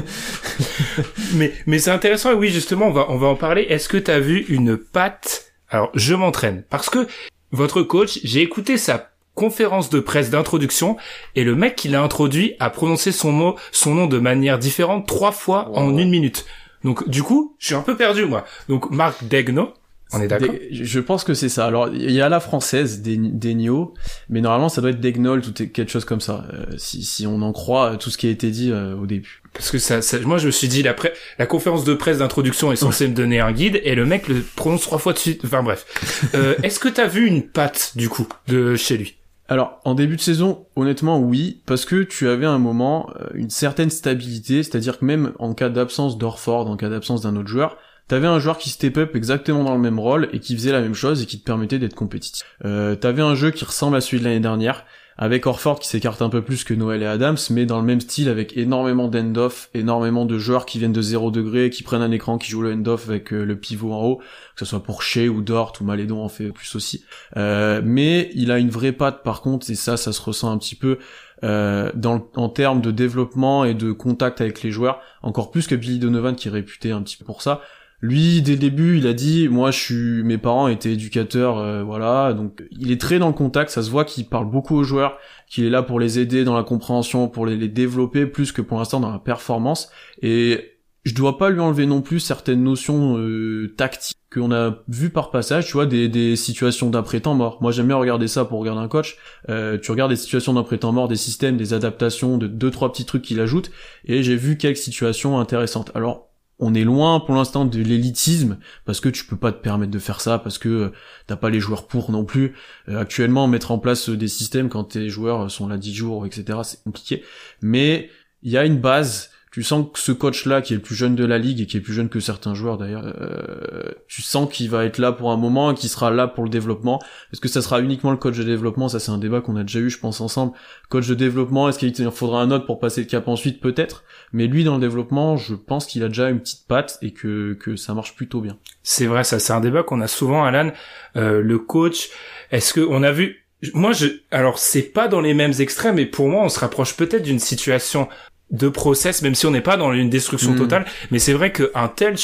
[1.36, 2.32] mais mais c'est intéressant.
[2.32, 3.62] Et oui, justement, on va on va en parler.
[3.70, 5.54] Est-ce que t'as vu une patte?
[5.70, 7.08] Alors, je m'entraîne parce que
[7.52, 10.98] votre coach, j'ai écouté sa conférence de presse d'introduction
[11.36, 15.08] et le mec qui l'a introduit a prononcé son mot, son nom de manière différente
[15.08, 16.46] trois fois en une minute.
[16.84, 18.46] Donc du coup, je suis un peu perdu moi.
[18.70, 19.74] Donc Marc Degno,
[20.14, 20.56] on est d'accord?
[20.72, 21.66] Je pense que c'est ça.
[21.66, 23.94] Alors, il y a la française, des Degno,
[24.30, 27.26] mais normalement, ça doit être Degnol ou t- quelque chose comme ça, euh, si, si
[27.28, 29.42] on en croit tout ce qui a été dit euh, au début.
[29.54, 32.18] Parce que ça, ça- moi je me suis dit la, pré- la conférence de presse
[32.18, 35.20] d'introduction est censée me donner un guide et le mec le prononce trois fois de
[35.20, 35.42] suite.
[35.46, 35.86] Enfin bref.
[36.36, 39.16] Euh, Est-ce que t'as vu une patte du coup de chez lui?
[39.50, 43.50] Alors, en début de saison, honnêtement, oui, parce que tu avais un moment euh, une
[43.52, 47.78] certaine stabilité, c'est-à-dire que même en cas d'absence d'Orford, en cas d'absence d'un autre joueur,
[48.08, 50.82] t'avais un joueur qui step up exactement dans le même rôle et qui faisait la
[50.82, 52.44] même chose et qui te permettait d'être compétitif.
[52.66, 54.86] Euh, t'avais un jeu qui ressemble à celui de l'année dernière,
[55.18, 58.02] avec Orford qui s'écarte un peu plus que Noël et Adams, mais dans le même
[58.02, 62.12] style avec énormément d'end-off, énormément de joueurs qui viennent de 0 degré, qui prennent un
[62.12, 65.04] écran, qui jouent le end-off avec euh, le pivot en haut, que ce soit pour
[65.04, 67.06] Shea ou Dort ou Malédon en fait plus aussi.
[67.38, 70.58] Euh, mais il a une vraie patte par contre, et ça, ça se ressent un
[70.58, 70.98] petit peu
[71.44, 75.76] euh, dans en termes de développement et de contact avec les joueurs, encore plus que
[75.76, 77.62] Billy Donovan qui est réputé un petit peu pour ça.
[78.04, 81.84] Lui, dès le début, il a dit, moi, je suis, mes parents étaient éducateurs, euh,
[81.84, 83.72] voilà, donc il est très dans le contact.
[83.72, 86.54] Ça se voit qu'il parle beaucoup aux joueurs, qu'il est là pour les aider dans
[86.54, 89.90] la compréhension, pour les, développer, plus que pour l'instant dans la performance.
[90.22, 90.74] Et
[91.06, 95.32] je dois pas lui enlever non plus certaines notions euh, tactiques qu'on a vu par
[95.32, 97.60] passage, tu vois, des, des situations d'après-temps mort.
[97.62, 99.16] Moi, j'aime bien regarder ça pour regarder un coach.
[99.48, 103.06] Euh, tu regardes des situations d'après-temps mort, des systèmes, des adaptations, de deux trois petits
[103.06, 103.72] trucs qu'il ajoute,
[104.04, 105.90] et j'ai vu quelques situations intéressantes.
[105.96, 106.33] Alors,
[106.64, 110.00] on est loin pour l'instant de l'élitisme parce que tu peux pas te permettre de
[110.00, 110.92] faire ça parce que euh,
[111.28, 112.56] t'as pas les joueurs pour non plus.
[112.88, 116.26] Euh, actuellement, mettre en place euh, des systèmes quand tes joueurs sont là 10 jours,
[116.26, 117.24] etc., c'est compliqué.
[117.62, 118.10] Mais
[118.44, 119.32] il y a une base.
[119.54, 121.78] Tu sens que ce coach-là, qui est le plus jeune de la ligue et qui
[121.78, 125.32] est plus jeune que certains joueurs d'ailleurs, euh, tu sens qu'il va être là pour
[125.32, 127.00] un moment et qu'il sera là pour le développement.
[127.32, 128.90] Est-ce que ça sera uniquement le coach de développement?
[128.90, 130.54] Ça, c'est un débat qu'on a déjà eu, je pense, ensemble.
[130.90, 133.62] Coach de développement, est-ce qu'il faudra un autre pour passer le cap ensuite?
[133.62, 134.04] Peut-être.
[134.32, 137.54] Mais lui, dans le développement, je pense qu'il a déjà une petite patte et que,
[137.54, 138.58] que ça marche plutôt bien.
[138.82, 140.72] C'est vrai, ça c'est un débat qu'on a souvent, Alan.
[141.16, 142.10] Euh, le coach,
[142.50, 146.08] est-ce que on a vu Moi, je, alors c'est pas dans les mêmes extrêmes, mais
[146.08, 148.10] pour moi, on se rapproche peut-être d'une situation
[148.52, 150.58] de process, même si on n'est pas dans une destruction Mm.
[150.58, 150.86] totale.
[151.12, 152.16] Mais c'est vrai qu'un tel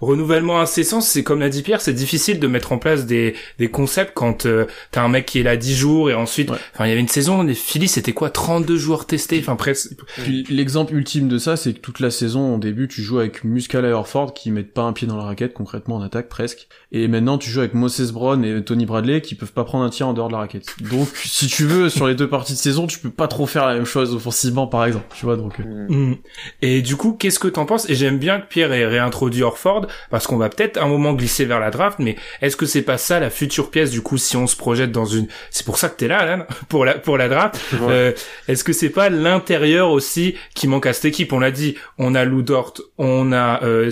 [0.00, 3.68] renouvellement incessant, c'est comme l'a dit Pierre, c'est difficile de mettre en place des, des
[3.68, 6.56] concepts quand euh, t'as un mec qui est là 10 jours et ensuite, Ouais.
[6.74, 9.94] enfin il y avait une saison, les Phillies c'était quoi 32 joueurs testés, enfin presque.
[10.22, 13.44] Puis l'exemple ultime de ça, c'est que toute la saison, au début, tu joues avec
[13.44, 16.68] Muscala et Orford qui mettent pas un pied dans la raquette, concrètement en attaque presque.
[16.92, 19.90] Et maintenant, tu joues avec Moses Brown et Tony Bradley qui peuvent pas prendre un
[19.90, 20.74] tir en dehors de la raquette.
[20.90, 23.66] Donc, si tu veux, sur les deux parties de saison, tu peux pas trop faire
[23.66, 25.06] la même chose offensivement, par exemple.
[25.14, 25.60] Tu vois, donc.
[25.60, 26.16] euh, Mm.
[26.62, 27.88] Et du coup, qu'est-ce que t'en penses?
[27.88, 31.44] Et j'aime bien que Pierre ait réintroduit Orford, parce qu'on va peut-être un moment glisser
[31.44, 34.36] vers la draft, mais est-ce que c'est pas ça la future pièce du coup si
[34.36, 35.28] on se projette dans une...
[35.50, 37.58] C'est pour ça que t'es là, Alan, pour la, pour la draft.
[37.78, 37.92] Ouais.
[37.92, 38.12] Euh,
[38.48, 41.32] est-ce que c'est pas l'intérieur aussi qui manque à cette équipe?
[41.32, 43.90] On l'a dit, on a Lou Dort, on a euh,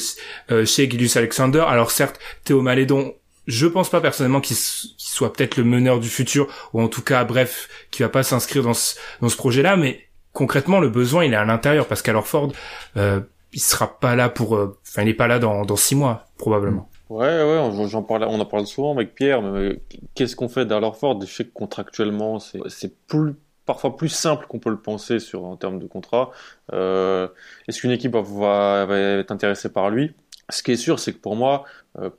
[0.51, 1.65] euh, chez Gilus Alexander.
[1.69, 3.15] Alors certes, Théo Malédon,
[3.47, 7.25] je pense pas personnellement qu'il soit peut-être le meneur du futur, ou en tout cas,
[7.25, 11.33] bref, qui va pas s'inscrire dans ce, dans ce projet-là, mais concrètement, le besoin, il
[11.33, 12.53] est à l'intérieur, parce qu'alors Ford,
[12.97, 13.21] euh,
[13.53, 14.57] il sera pas là pour...
[14.57, 16.89] euh, Enfin, il est pas là dans, six mois, probablement.
[17.09, 19.81] Ouais, ouais, j'en parle, on en parle souvent avec Pierre, mais euh,
[20.15, 24.71] qu'est-ce qu'on fait d'Alorford Je sais que contractuellement, c'est plus parfois plus simple qu'on peut
[24.71, 26.31] le penser en termes de contrat.
[26.73, 27.29] Euh,
[27.67, 30.15] Est-ce qu'une équipe va, être intéressée par lui?
[30.51, 31.65] Ce qui est sûr, c'est que pour moi,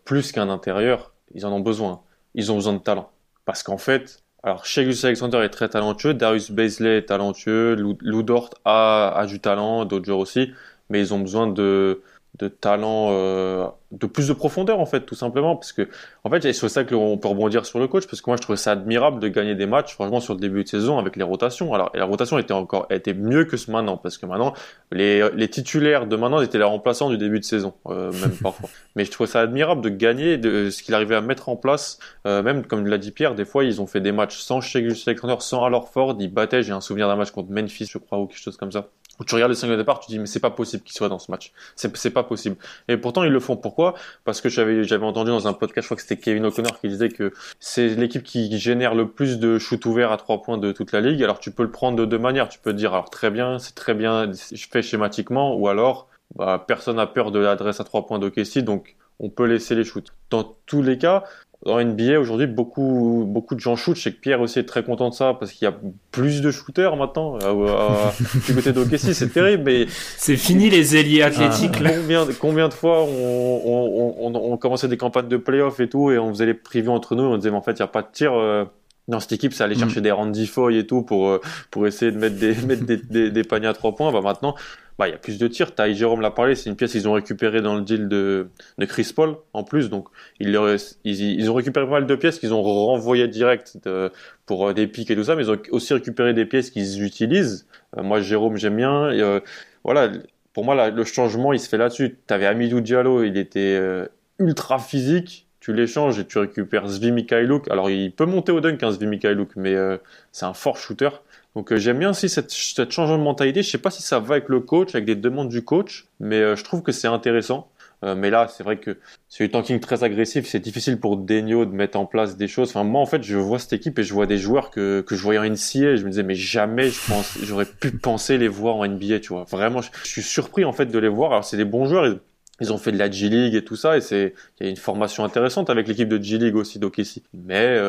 [0.03, 2.01] plus qu'un intérieur, ils en ont besoin.
[2.35, 3.09] Ils ont besoin de talent.
[3.45, 8.49] Parce qu'en fait, alors Shegus Alexander est très talentueux, Darius Baisley est talentueux, Lou, Dort
[8.65, 10.51] a, a du talent, d'autres joueurs aussi,
[10.89, 12.01] mais ils ont besoin de
[12.39, 15.87] de talent, euh, de plus de profondeur en fait, tout simplement, parce que
[16.23, 18.41] en fait, c'est ça que on peut rebondir sur le coach, parce que moi je
[18.41, 21.23] trouvais ça admirable de gagner des matchs, franchement sur le début de saison avec les
[21.23, 21.73] rotations.
[21.73, 24.53] Alors et la rotation était encore était mieux que ce maintenant, parce que maintenant
[24.91, 28.69] les les titulaires de maintenant étaient les remplaçants du début de saison, euh, même parfois.
[28.95, 31.97] Mais je trouvais ça admirable de gagner, de ce qu'il arrivait à mettre en place,
[32.27, 34.79] euh, même comme l'a dit Pierre, des fois ils ont fait des matchs sans Shea
[35.07, 36.61] Alexander, sans Alorford, ils battaient.
[36.61, 39.23] J'ai un souvenir d'un match contre Memphis, je crois, ou quelque chose comme ça où
[39.23, 41.19] tu regardes les cinq de départ, tu dis mais c'est pas possible qu'il soit dans
[41.19, 41.51] ce match.
[41.75, 42.55] C'est pas possible.
[42.87, 43.57] Et pourtant ils le font.
[43.57, 43.95] Pourquoi?
[44.23, 46.87] Parce que j'avais j'avais entendu dans un podcast, je crois que c'était Kevin O'Connor qui
[46.87, 50.71] disait que c'est l'équipe qui génère le plus de shoot ouverts à trois points de
[50.71, 51.23] toute la ligue.
[51.23, 52.49] Alors tu peux le prendre de deux manières.
[52.49, 54.31] Tu peux dire alors très bien, c'est très bien
[54.69, 58.95] fait schématiquement, ou alors bah, personne n'a peur de l'adresse à trois points d'OKC, donc
[59.19, 60.13] on peut laisser les shoots.
[60.29, 61.23] Dans tous les cas,
[61.65, 63.97] dans NBA aujourd'hui, beaucoup beaucoup de gens shootent.
[63.97, 65.75] Je sais que Pierre aussi est très content de ça parce qu'il y a
[66.11, 67.37] plus de shooters maintenant.
[67.39, 68.13] À, à-
[68.47, 69.63] du côté d'OKC, c'est terrible.
[69.65, 69.85] Mais
[70.17, 71.91] C'est fini les ailiers athlétiques, là.
[71.99, 76.11] combien combien de fois on, on, on, on commençait des campagnes de playoffs et tout
[76.11, 77.23] et on faisait les previews entre nous.
[77.23, 78.33] Et on disait mais en fait il y a pas de tir.
[78.33, 78.65] euh,
[79.09, 79.79] dans cette équipe, c'est aller Mm.
[79.79, 81.39] chercher des Randy Foy et tout pour, euh,
[81.71, 84.11] pour essayer de mettre des, mettre des, des, des paniers à trois points.
[84.11, 84.53] Bah, maintenant,
[84.97, 85.75] bah, il y a plus de tirs.
[85.75, 88.85] Ty Jérôme l'a parlé, c'est une pièce qu'ils ont récupérée dans le deal de, de
[88.85, 89.89] Chris Paul en plus.
[89.89, 90.07] Donc,
[90.39, 90.57] ils,
[91.03, 94.11] ils, ils ont récupéré pas mal de pièces qu'ils ont renvoyées direct de-
[94.45, 97.03] pour euh, des pics et tout ça, mais ils ont aussi récupéré des pièces qu'ils
[97.03, 97.67] utilisent.
[97.97, 99.05] Euh, moi, Jérôme, j'aime bien.
[99.11, 99.39] Euh,
[99.83, 100.09] voilà,
[100.53, 102.17] pour moi, le changement, il se fait là-dessus.
[102.27, 104.07] Tu avais Amidou Diallo, il était euh,
[104.39, 105.45] ultra physique.
[105.59, 107.69] Tu l'échanges et tu récupères Zvi Mikhailuk.
[107.69, 109.97] Alors, il peut monter au dunk, hein, Zvi Mikhailuk, mais euh,
[110.31, 111.09] c'est un fort shooter.
[111.57, 113.63] Donc, euh, j'aime bien aussi cette, cette changement de mentalité.
[113.63, 116.35] Je sais pas si ça va avec le coach, avec des demandes du coach, mais
[116.35, 117.67] euh, je trouve que c'est intéressant.
[118.03, 120.45] Euh, mais là, c'est vrai que c'est du tanking très agressif.
[120.45, 122.69] C'est difficile pour Denio de mettre en place des choses.
[122.69, 125.15] Enfin, moi, en fait, je vois cette équipe et je vois des joueurs que, que
[125.15, 128.49] je voyais en NCA je me disais, mais jamais je pense, j'aurais pu penser les
[128.49, 129.45] voir en NBA, tu vois.
[129.45, 131.31] Vraiment, je, suis surpris, en fait, de les voir.
[131.31, 132.19] Alors, c'est des bons joueurs.
[132.61, 133.97] Ils, ont fait de la G-League et tout ça.
[133.97, 137.23] Et c'est, il y a une formation intéressante avec l'équipe de G-League aussi d'OKC.
[137.33, 137.79] Mais,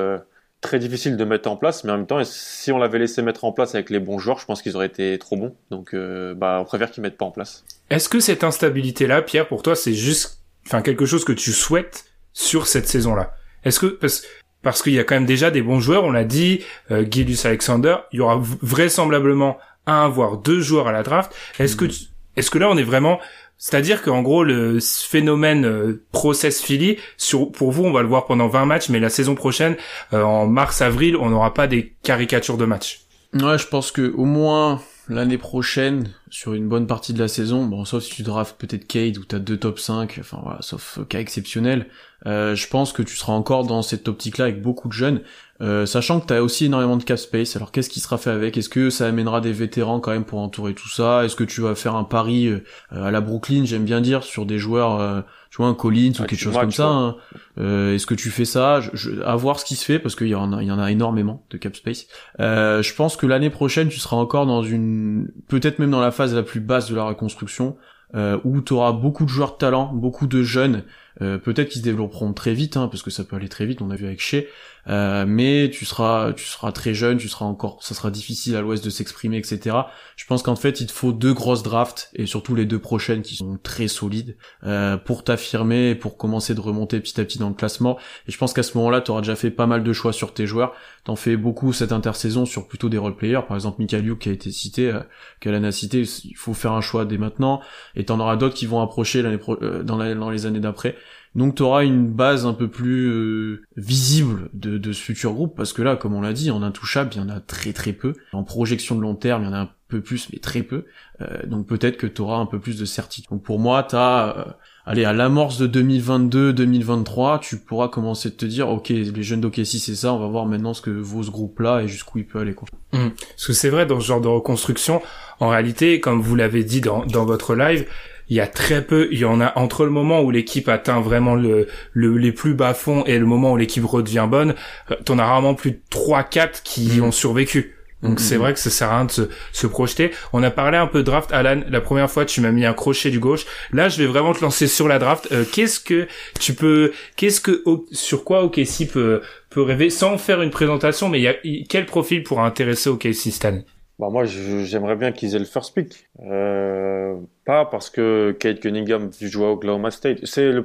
[0.60, 3.44] très difficile de mettre en place, mais en même temps, si on l'avait laissé mettre
[3.44, 5.54] en place avec les bons joueurs, je pense qu'ils auraient été trop bons.
[5.70, 7.64] Donc, euh, bah, on préfère qu'ils mettent pas en place.
[7.90, 12.06] Est-ce que cette instabilité-là, Pierre, pour toi, c'est juste, enfin, quelque chose que tu souhaites
[12.32, 13.34] sur cette saison-là?
[13.64, 14.24] Est-ce que parce
[14.60, 17.38] parce qu'il y a quand même déjà des bons joueurs, on l'a dit, euh, Gilus
[17.44, 21.32] Alexander, il y aura vraisemblablement un voire deux joueurs à la draft.
[21.60, 23.20] Est-ce que tu- est-ce que là on est vraiment
[23.58, 28.26] c'est-à-dire qu'en gros, le phénomène euh, process Philly, sur, pour vous, on va le voir
[28.26, 29.76] pendant 20 matchs, mais la saison prochaine,
[30.12, 33.00] euh, en mars-avril, on n'aura pas des caricatures de matchs.
[33.34, 37.64] Ouais, je pense que au moins l'année prochaine, sur une bonne partie de la saison,
[37.64, 41.00] bon, sauf si tu drafts peut-être Cade ou t'as deux top 5, enfin voilà, sauf
[41.08, 41.88] cas exceptionnel,
[42.26, 45.20] euh, je pense que tu seras encore dans cette optique-là avec beaucoup de jeunes,
[45.60, 47.56] euh, sachant que t'as aussi énormément de cap space.
[47.56, 48.56] Alors qu'est-ce qui sera fait avec?
[48.56, 51.24] Est-ce que ça amènera des vétérans quand même pour entourer tout ça?
[51.24, 54.46] Est-ce que tu vas faire un pari euh, à la Brooklyn, j'aime bien dire, sur
[54.46, 57.16] des joueurs, euh, tu vois, un Collins ou quelque tu chose comme ça hein.
[57.58, 58.80] Euh, Est-ce que tu fais ça?
[58.80, 60.72] Je, je- À voir ce qui se fait parce qu'il y en a, il y
[60.72, 62.06] en a énormément de cap space.
[62.40, 66.10] Euh, je pense que l'année prochaine, tu seras encore dans une, peut-être même dans la
[66.12, 67.76] phase la plus basse de la reconstruction,
[68.14, 70.84] euh, où tu beaucoup de joueurs de talent, beaucoup de jeunes,
[71.20, 73.82] euh, peut-être qu'ils se développeront très vite, hein, parce que ça peut aller très vite,
[73.82, 74.44] on a vu avec Shea,
[74.88, 78.60] euh, mais tu seras, tu seras très jeune, tu seras encore, ça sera difficile à
[78.60, 79.76] l'Ouest de s'exprimer, etc.
[80.16, 83.22] Je pense qu'en fait, il te faut deux grosses drafts et surtout les deux prochaines
[83.22, 87.48] qui sont très solides euh, pour t'affirmer, pour commencer de remonter petit à petit dans
[87.48, 87.98] le classement.
[88.26, 90.32] Et je pense qu'à ce moment-là, tu auras déjà fait pas mal de choix sur
[90.32, 90.72] tes joueurs.
[91.04, 93.42] T'en fais beaucoup cette intersaison sur plutôt des role-players.
[93.46, 95.00] Par exemple, Mikhailiuk qui a été cité, euh,
[95.40, 97.60] qu'Alan a cité, il faut faire un choix dès maintenant.
[97.94, 100.96] Et t'en auras d'autres qui vont approcher euh, dans les années d'après.
[101.34, 105.56] Donc tu auras une base un peu plus euh, visible de, de ce futur groupe,
[105.56, 107.92] parce que là, comme on l'a dit, en intouchable, il y en a très très
[107.92, 108.14] peu.
[108.32, 110.84] En projection de long terme, il y en a un peu plus, mais très peu.
[111.20, 113.30] Euh, donc peut-être que tu auras un peu plus de certitude.
[113.30, 114.38] Donc pour moi, t'as...
[114.38, 114.44] Euh,
[114.84, 119.64] allez, à l'amorce de 2022-2023, tu pourras commencer de te dire, ok, les jeunes d'OKC
[119.64, 122.38] c'est ça, on va voir maintenant ce que vaut ce groupe-là et jusqu'où il peut
[122.38, 122.68] aller, quoi.
[122.90, 125.02] Parce que c'est vrai, dans ce genre de reconstruction,
[125.40, 127.86] en réalité, comme vous l'avez dit dans, dans votre live,
[128.28, 131.00] il y a très peu, il y en a entre le moment où l'équipe atteint
[131.00, 134.54] vraiment le, le les plus bas fonds et le moment où l'équipe redevient bonne,
[134.90, 137.04] euh, t'en as rarement plus de 3-4 qui Mhm.
[137.04, 137.74] ont survécu.
[138.00, 138.18] Donc Mhm.
[138.18, 140.12] c'est vrai que ça sert à rien de se, se projeter.
[140.32, 141.62] On a parlé un peu de draft, Alan.
[141.68, 143.44] La première fois, tu m'as mis un crochet du gauche.
[143.72, 145.26] Là, je vais vraiment te lancer sur la draft.
[145.32, 146.06] Euh, qu'est-ce que
[146.38, 149.90] tu peux, qu'est-ce que, sur quoi OKC peut, peut rêver?
[149.90, 151.34] Sans faire une présentation, mais il y a,
[151.68, 153.64] quel profil pourra intéresser OKC cette année
[153.98, 156.08] Bah moi, j'aimerais bien qu'ils aient le first pick.
[156.20, 160.24] Euh, pas parce que Kate Cunningham joue à Oklahoma State.
[160.24, 160.62] C'est le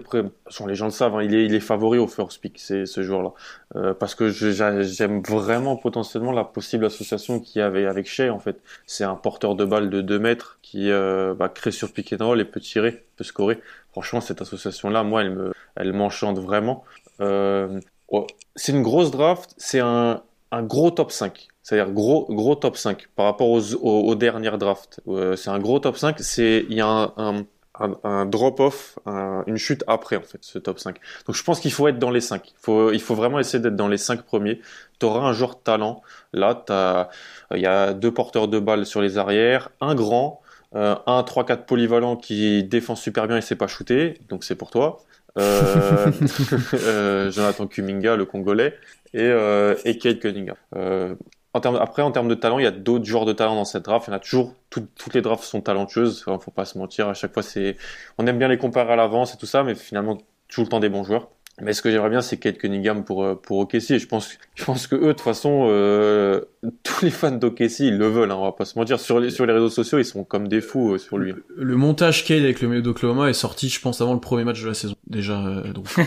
[0.67, 3.01] les gens le savent, hein, il, est, il est favori au first pick, c'est ce
[3.01, 3.33] joueur-là.
[3.75, 8.37] Euh, parce que j'aime vraiment potentiellement la possible association qu'il y avait avec Shea, en
[8.37, 8.57] fait.
[8.85, 12.23] C'est un porteur de balle de 2 mètres qui euh, bah, crée sur pick and
[12.23, 13.59] roll et peut tirer, peut scorer.
[13.93, 16.83] Franchement, cette association-là, moi, elle me, elle m'enchante vraiment.
[17.19, 17.79] Euh,
[18.11, 21.47] ouais, c'est une grosse draft, c'est un, un gros top 5.
[21.63, 24.99] C'est-à-dire gros, gros top 5 par rapport aux, aux, aux dernières drafts.
[25.07, 26.17] Euh, c'est un gros top 5.
[26.19, 27.45] C'est, il y a un, un,
[27.79, 30.97] un, un drop-off, un- une chute après, en fait, ce top 5.
[31.25, 32.49] Donc, je pense qu'il faut être dans les 5.
[32.49, 34.59] Il faut, il faut vraiment essayer d'être dans les 5 premiers.
[34.99, 36.01] Tu auras un joueur de talent.
[36.33, 37.09] Là, t'as,
[37.55, 40.41] il y a deux porteurs de balles sur les arrières, un grand,
[40.75, 44.15] euh, un 3-4 polyvalent qui défend super bien et sait pas shooter.
[44.29, 44.97] Donc, c'est pour toi.
[45.37, 46.11] Euh,
[46.73, 48.75] euh, Jonathan Kuminga, le Congolais,
[49.13, 50.55] et, euh, et Kate Cunningham.
[50.75, 51.15] Euh,
[51.53, 53.65] en termes, après, en termes de talent, il y a d'autres joueurs de talent dans
[53.65, 54.07] cette draft.
[54.07, 54.55] Il y en a toujours.
[54.69, 56.23] tout- toutes les drafts sont talentueuses.
[56.25, 57.07] Enfin, faut pas se mentir.
[57.09, 57.77] À chaque fois, c'est.
[58.17, 60.79] On aime bien les comparer à l'avance et tout ça, mais finalement, toujours le temps
[60.79, 61.29] des bons joueurs.
[61.61, 63.91] Mais ce que j'aimerais bien, c'est Kate Cunningham pour euh, pour OKC.
[63.91, 66.41] Et je pense, je pense que eux, de toute façon, euh,
[66.83, 68.31] tous les fans d'OKC, ils le veulent.
[68.31, 68.99] Hein, on va pas se mentir.
[68.99, 71.35] Sur les sur les réseaux sociaux, ils sont comme des fous euh, sur lui.
[71.55, 74.63] Le montage Cade avec le maillot d'Oklahoma est sorti, je pense, avant le premier match
[74.63, 74.95] de la saison.
[75.05, 76.03] Déjà, euh, donc euh,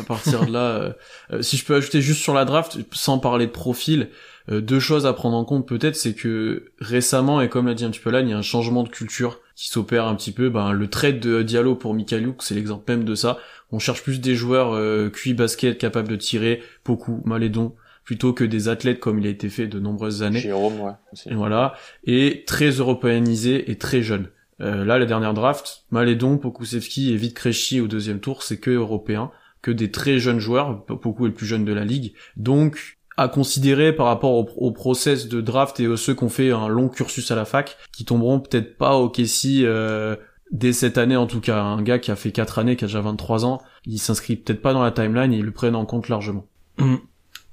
[0.00, 0.94] à partir de là,
[1.30, 4.08] euh, si je peux ajouter juste sur la draft, sans parler de profil,
[4.48, 7.90] deux choses à prendre en compte peut-être, c'est que récemment, et comme l'a dit un
[7.90, 10.50] petit peu là, il y a un changement de culture qui s'opère un petit peu.
[10.50, 13.38] Ben, le trade de Diallo pour Mikhailuk, c'est l'exemple même de ça.
[13.72, 17.74] On cherche plus des joueurs euh, QI basket capables de tirer, beaucoup, Malédon,
[18.04, 20.38] plutôt que des athlètes comme il a été fait de nombreuses années.
[20.38, 20.92] Jérôme, ouais.
[21.12, 21.30] aussi.
[21.30, 21.74] Et voilà.
[22.04, 24.28] Et très européanisé et très jeune.
[24.60, 29.30] Euh, là, la dernière draft, Malédon, Pokusevski et Vitkrejci au deuxième tour, c'est que européens,
[29.62, 32.14] que des très jeunes joueurs, Poku est le plus jeune de la ligue.
[32.36, 36.50] Donc, à considérer par rapport au, process de draft et à ceux qui ont fait
[36.50, 40.16] un long cursus à la fac, qui tomberont peut-être pas au Kessie euh,
[40.50, 41.60] dès cette année en tout cas.
[41.60, 44.60] Un gars qui a fait 4 années, qui a déjà 23 ans, il s'inscrit peut-être
[44.60, 46.46] pas dans la timeline et ils le prennent en compte largement.
[46.78, 46.96] Mm.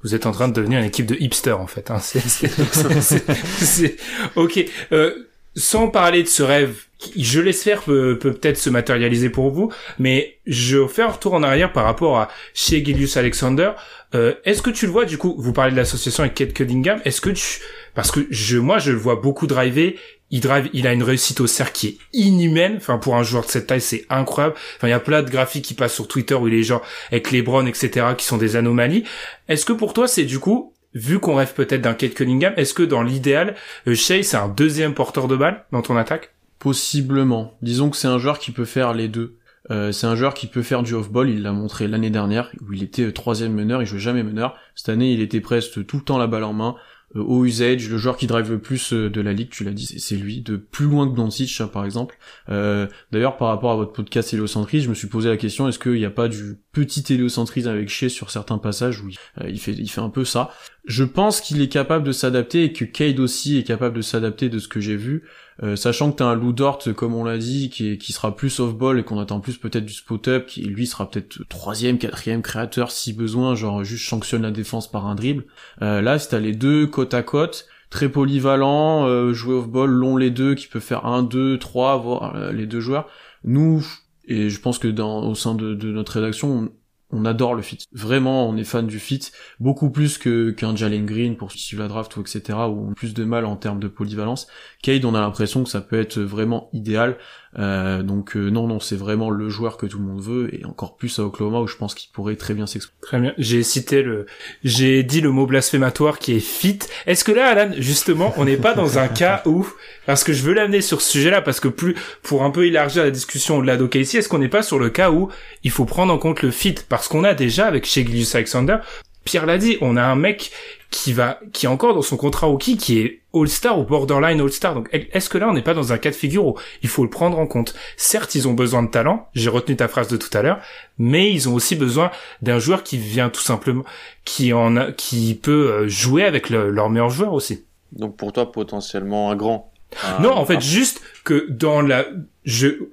[0.03, 1.89] Vous êtes en train de devenir une équipe de hipsters en fait.
[1.89, 1.99] Hein.
[1.99, 3.95] C'est-
[4.36, 4.66] ok.
[4.91, 6.88] Euh, sans parler de ce rêve,
[7.18, 11.43] je l'espère peut, peut peut-être se matérialiser pour vous, mais je fais un retour en
[11.43, 13.72] arrière par rapport à chez Gilius Alexander.
[14.16, 17.01] Euh, est-ce que tu le vois du coup Vous parlez de l'association avec Kate Cunningham.
[17.06, 17.60] Est-ce que tu
[17.95, 19.95] parce que je moi je le vois beaucoup driver.
[20.32, 22.76] Il drive, il a une réussite au cercle qui est inhumaine.
[22.78, 24.56] Enfin pour un joueur de cette taille c'est incroyable.
[24.78, 26.82] Enfin il y a plein de graphiques qui passent sur Twitter où les gens
[27.12, 29.04] avec LeBron etc qui sont des anomalies.
[29.47, 32.74] Est-ce que pour toi c'est du coup vu qu'on rêve peut-être d'un Kate Cunningham, est-ce
[32.76, 33.56] que dans l'idéal,
[33.88, 36.33] euh, Shea c'est un deuxième porteur de balle dans ton attaque?
[36.64, 37.57] Possiblement.
[37.61, 39.36] Disons que c'est un joueur qui peut faire les deux.
[39.70, 42.72] Euh, c'est un joueur qui peut faire du off-ball, il l'a montré l'année dernière, où
[42.72, 44.55] il était euh, troisième meneur, il jouait jamais meneur.
[44.74, 46.76] Cette année, il était presque tout le temps la balle en main,
[47.18, 49.86] euh, au usage, le joueur qui drive le plus de la ligue, tu l'as dit,
[49.86, 52.18] c'est- lui, de plus loin que Doncic, hein, par exemple.
[52.47, 55.93] D'ailleurs, par rapport à votre podcast héliocentrisme, je me suis posé la question, est-ce qu'il
[55.93, 59.09] n'y a pas du petit héliocentrisme avec Shea sur certains passages où
[59.45, 60.49] il fait un peu ça?
[60.86, 64.50] Je pense qu'il est capable de s'adapter et que Cade aussi est capable de s'adapter
[64.50, 65.24] de ce que j'ai vu.
[65.62, 68.60] Euh, sachant que t'as un Lou Dort, comme on l'a dit, qui, qui sera plus
[68.60, 72.92] off-ball et qu'on attend plus peut-être du spot-up, qui lui sera peut-être troisième, quatrième créateur
[72.92, 75.46] si besoin, genre juste sanctionne la défense par un dribble.
[75.82, 80.18] Euh, là, si t'as les deux côte à côte, très polyvalent, euh, jouer off-ball, long
[80.18, 83.08] les deux, qui peut faire un, deux, trois, voire euh, les deux joueurs.
[83.46, 83.86] Nous,
[84.26, 86.72] et je pense que dans, au sein de, de notre rédaction, on,
[87.14, 87.78] on adore le fit.
[87.91, 91.88] Vraiment, on est fan du fit, beaucoup plus que qu'un Jalen Green pour suivre la
[91.88, 92.41] draft ou etc.
[92.70, 94.47] où on a plus de mal en termes de polyvalence.
[94.82, 97.18] Cade, on a l'impression que ça peut être vraiment idéal.
[97.60, 100.66] Euh, donc euh, non, non, c'est vraiment le joueur que tout le monde veut et
[100.66, 102.99] encore plus à Oklahoma où je pense qu'il pourrait très bien s'exprimer.
[103.01, 103.34] Très bien.
[103.38, 104.26] J'ai cité le,
[104.64, 106.80] j'ai dit le mot blasphématoire qui est fit.
[107.06, 109.68] Est-ce que là, Alan, justement, on n'est pas dans un cas où,
[110.06, 113.04] parce que je veux l'amener sur ce sujet-là, parce que plus, pour un peu élargir
[113.04, 115.30] la discussion au-delà d'OKC, est-ce qu'on n'est pas sur le cas où
[115.64, 116.76] il faut prendre en compte le fit?
[116.89, 118.78] Parce qu'on a déjà avec chez Gilius Alexander,
[119.24, 120.52] Pierre l'a dit, on a un mec
[120.90, 124.76] qui va, qui est encore dans son contrat rookie, qui est All-Star ou borderline All-Star.
[124.76, 127.04] Donc, est-ce que là, on n'est pas dans un cas de figure où il faut
[127.04, 127.74] le prendre en compte?
[127.98, 129.28] Certes, ils ont besoin de talent.
[129.34, 130.60] J'ai retenu ta phrase de tout à l'heure.
[131.00, 132.12] Mais ils ont aussi besoin
[132.44, 133.84] d'un joueur qui vient tout simplement,
[134.24, 137.66] qui en a, qui peut euh, jouer avec le- leur meilleur joueur aussi.
[137.92, 139.72] Donc pour toi, potentiellement un grand.
[140.04, 142.06] Un- non, en fait, juste que dans la,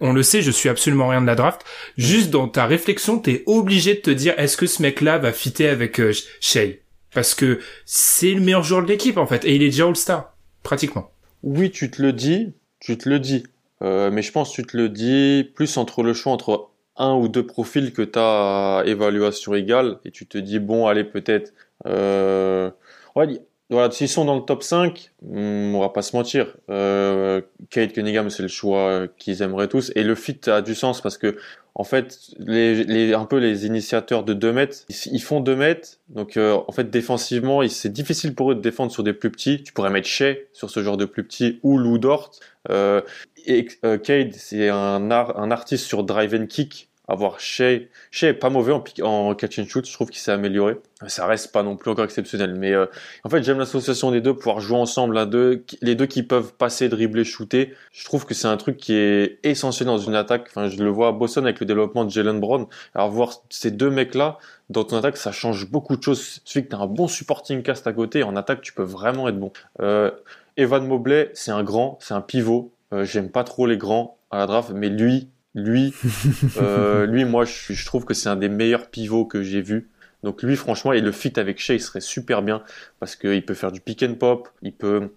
[0.00, 1.64] on le sait, je suis absolument rien de la draft.
[1.96, 5.68] Juste dans ta réflexion, t'es obligé de te dire, est-ce que ce mec-là va fitter
[5.68, 6.80] avec euh, Shea?
[7.14, 10.36] Parce que c'est le meilleur joueur de l'équipe en fait, et il est déjà All-Star
[10.62, 11.10] pratiquement.
[11.42, 13.44] Oui, tu te le dis, tu te le dis.
[13.82, 17.14] Euh, mais je pense que tu te le dis plus entre le choix entre un
[17.14, 21.54] ou deux profils que à évaluation égale et tu te dis bon allez peut-être
[21.86, 22.70] euh,
[23.16, 23.40] ouais,
[23.70, 26.56] voilà s'ils sont dans le top 5 hmm, on va pas se mentir.
[26.70, 27.40] Euh,
[27.70, 29.92] Kate Cunningham c'est le choix qu'ils aimeraient tous.
[29.94, 31.36] Et le fit a du sens parce que
[31.74, 35.98] en fait les, les un peu les initiateurs de 2 mètres ils, font 2 mètres.
[36.08, 39.62] Donc euh, en fait défensivement c'est difficile pour eux de défendre sur des plus petits.
[39.62, 42.32] Tu pourrais mettre Shea sur ce genre de plus petits ou Lou Dort.
[42.70, 43.00] Euh,
[43.46, 46.89] et euh, Cade, c'est un, un artiste sur drive and kick.
[47.10, 50.30] Avoir Shea, Shea est pas mauvais en, en catch and shoot, je trouve qu'il s'est
[50.30, 50.76] amélioré.
[51.08, 52.86] Ça reste pas non plus encore exceptionnel, mais euh,
[53.24, 56.88] en fait j'aime l'association des deux, pouvoir jouer ensemble deux, les deux qui peuvent passer,
[56.88, 57.74] dribbler, shooter.
[57.90, 60.46] Je trouve que c'est un truc qui est essentiel dans une attaque.
[60.50, 62.66] Enfin, je le vois à Boston avec le développement de Jalen Brown.
[62.94, 64.38] Alors voir ces deux mecs-là
[64.68, 66.40] dans ton attaque, ça change beaucoup de choses.
[66.44, 68.84] Il suffit que tu as un bon supporting cast à côté, en attaque tu peux
[68.84, 69.50] vraiment être bon.
[69.80, 70.12] Euh,
[70.56, 72.72] Evan Mobley, c'est un grand, c'est un pivot.
[72.92, 75.94] Euh, J'aime pas trop les grands à la draft, mais lui, lui,
[76.56, 79.90] euh, lui, moi, je, je trouve que c'est un des meilleurs pivots que j'ai vu.
[80.22, 82.62] Donc lui, franchement, et le fit avec Shea, il serait super bien
[82.98, 85.08] parce qu'il peut faire du pick and pop, il peut,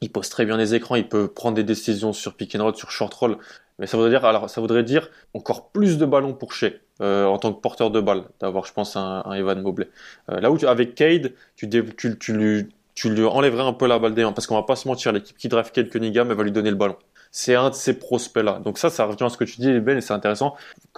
[0.00, 2.74] il pose très bien les écrans, il peut prendre des décisions sur pick and roll,
[2.76, 3.38] sur short roll.
[3.78, 7.26] Mais ça voudrait dire, alors, ça voudrait dire encore plus de ballons pour Shea, euh,
[7.26, 9.88] en tant que porteur de balle, d'avoir, je pense, un, un Evan Mobley.
[10.30, 13.72] Euh, là où, tu, avec Cade, tu, dé- tu, tu, lui, tu lui enlèverais un
[13.72, 15.90] peu la balle des mains, parce qu'on va pas se mentir, l'équipe qui draft Cade
[15.90, 16.96] Cunningham, elle va lui donner le ballon.
[17.30, 18.60] C'est un de ces prospects-là.
[18.64, 20.54] Donc ça, ça revient à ce que tu dis, Ben, et c'est intéressant.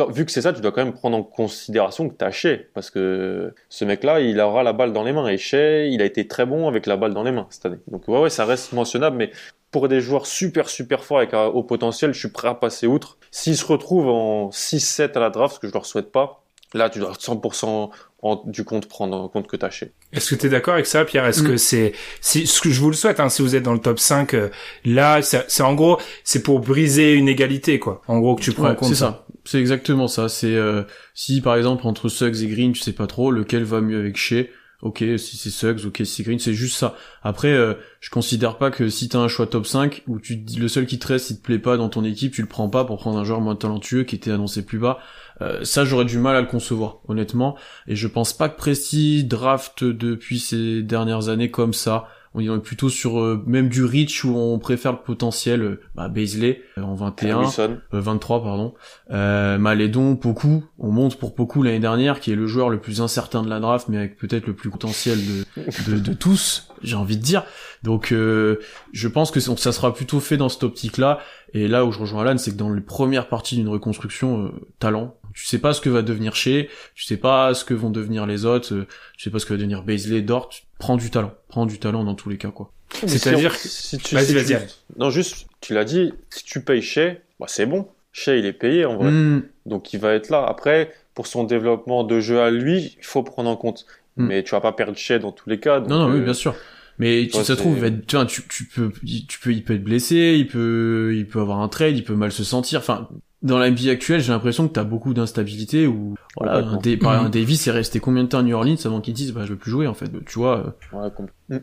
[0.09, 2.91] Vu que c'est ça, tu dois quand même prendre en considération que t'as Shea, parce
[2.91, 6.27] que ce mec-là, il aura la balle dans les mains, et Shea, il a été
[6.27, 7.79] très bon avec la balle dans les mains cette année.
[7.89, 9.31] Donc ouais, ouais, ça reste mentionnable, mais
[9.71, 12.87] pour des joueurs super super forts avec un haut potentiel, je suis prêt à passer
[12.87, 13.19] outre.
[13.31, 16.40] S'ils se retrouvent en 6-7 à la draft, ce que je leur souhaite pas,
[16.75, 17.91] là tu dois 100%
[18.23, 19.87] en- du compte prendre en compte que t'as Shea.
[20.13, 21.25] Est-ce que tu es d'accord avec ça, Pierre?
[21.27, 21.47] Est-ce Mm.
[21.47, 23.79] que c'est, si, ce que je vous le souhaite, hein, si vous êtes dans le
[23.81, 24.51] top 5, euh,
[24.85, 28.03] là, c'est c'est en gros, c'est pour briser une égalité, quoi.
[28.09, 29.27] En gros, que tu prends Ouais, en compte c'est ça.
[29.47, 30.29] C'est exactement ça.
[30.29, 30.83] C'est euh,
[31.15, 34.17] si par exemple entre Suggs et Green, tu sais pas trop lequel va mieux avec
[34.19, 34.45] Shea?
[34.83, 36.95] Ok, si c'est Suggs, ok, si c'est Green, c'est juste ça.
[37.23, 40.47] Après, euh, je considère pas que si t'as un choix top 5, où tu te
[40.47, 42.49] dis le seul qui te reste, il te plaît pas dans ton équipe, tu le
[42.49, 44.99] prends pas pour prendre un joueur moins talentueux qui était annoncé plus bas.
[45.43, 47.57] Euh, ça, j'aurais du mal à le concevoir, honnêtement.
[47.87, 52.09] Et je pense pas que Presti draft depuis ces dernières années comme ça.
[52.33, 56.09] On est plutôt sur euh, même du reach où on préfère le potentiel, euh, bah,
[56.09, 57.39] Baisley euh, en 21.
[57.51, 58.75] Ferguson, Euh, 23 pardon.
[59.11, 63.01] Euh, Malédon, Poku, on monte pour Poku l'année dernière, qui est le joueur le plus
[63.01, 66.95] incertain de la draft, mais avec peut-être le plus potentiel de, de, de tous, j'ai
[66.95, 67.43] envie de dire.
[67.83, 68.61] Donc euh,
[68.93, 71.19] je pense que ça sera plutôt fait dans cette optique-là.
[71.53, 74.51] Et là où je rejoins Alan, c'est que dans les premières parties d'une reconstruction, euh,
[74.79, 77.91] talent, tu sais pas ce que va devenir chez, tu sais pas ce que vont
[77.91, 78.87] devenir les autres, euh,
[79.17, 82.05] tu sais pas ce que va devenir Baisley, Dort, prends du talent, prends du talent
[82.05, 82.71] dans tous les cas quoi.
[83.07, 84.67] C'est-à-dire si, que- si tu, Vas-y, si vas-y, tu- Alain.
[84.99, 87.89] non juste, tu l'as dit, si tu payes Shea, bah c'est bon.
[88.13, 89.11] Shea il est payé en vrai.
[89.11, 90.45] Hmm, Donc il va être là.
[90.47, 93.87] Après, pour son développement de jeu à lui, il faut prendre en compte.
[94.17, 94.27] Mm.
[94.27, 95.79] Mais tu vas pas perdre Shea dans tous les cas.
[95.81, 96.55] donc, Non, non, oui, euh, bien sûr.
[96.99, 98.91] Mais tu toi, ça se trouve, c'est- il va être- tu, vois, tu, tu peux,
[99.29, 102.15] tu peux, il peut être blessé, il peut, il peut avoir un trade, il peut
[102.17, 102.81] mal se sentir.
[102.81, 103.09] Enfin,
[103.43, 107.07] dans la NBA actuelle, j'ai l'impression que t'as beaucoup d'instabilité où, voilà, un, par exemple,
[107.07, 109.53] un Davis est resté combien de temps à New Orleans avant qu'il dise, bah, je
[109.53, 110.11] veux plus jouer, en fait.
[110.27, 111.11] Tu vois, euh, ouais,
[111.49, 111.57] Mm.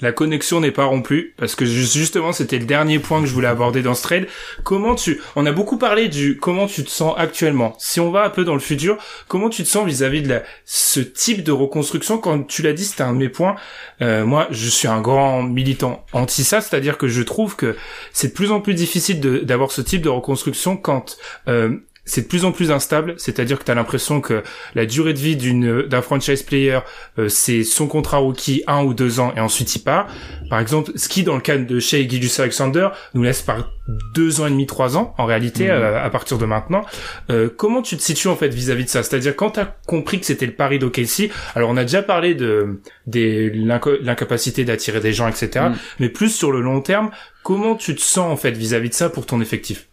[0.00, 3.32] La connexion n'est pas rompue parce que ju- justement c'était le dernier point que je
[3.32, 4.26] voulais aborder dans ce trade.
[4.62, 7.74] Comment tu, on a beaucoup parlé du comment tu te sens actuellement.
[7.78, 11.00] Si on va un peu dans le futur, comment tu te sens vis-à-vis de ce
[11.00, 12.18] type de reconstruction?
[12.18, 13.56] Quand tu l'as dit, c'était un de mes points.
[14.02, 17.74] Euh, moi, je suis un grand militant anti ça, c'est-à-dire que je trouve que
[18.12, 21.16] c'est de plus en plus difficile d'avoir ce type de reconstruction quand
[21.48, 21.74] euh,
[22.06, 24.42] c'est de plus en plus instable, c'est-à-dire que tu as l'impression que
[24.74, 26.78] la durée de vie d'une d'un franchise player,
[27.18, 30.06] euh, c'est son contrat rookie un ou deux ans et ensuite il part.
[30.48, 33.70] Par exemple, ce qui dans le cas de Shea Gilgeous Alexander nous laisse par
[34.14, 35.82] deux ans et demi, trois ans en réalité Mhm.
[35.82, 36.84] à partir de maintenant.
[37.30, 39.02] Euh, comment tu te situes en fait vis-à-vis de ça?
[39.02, 42.34] C'est-à-dire quand tu as compris que c'était le pari d'OKC, alors on a déjà parlé
[42.34, 45.66] de des l'incapacité d'attirer des gens, etc.
[45.70, 45.76] Mhm.
[46.00, 47.10] Mais plus sur le long terme,
[47.42, 49.88] comment tu te sens en fait vis-à-vis de ça pour ton effectif?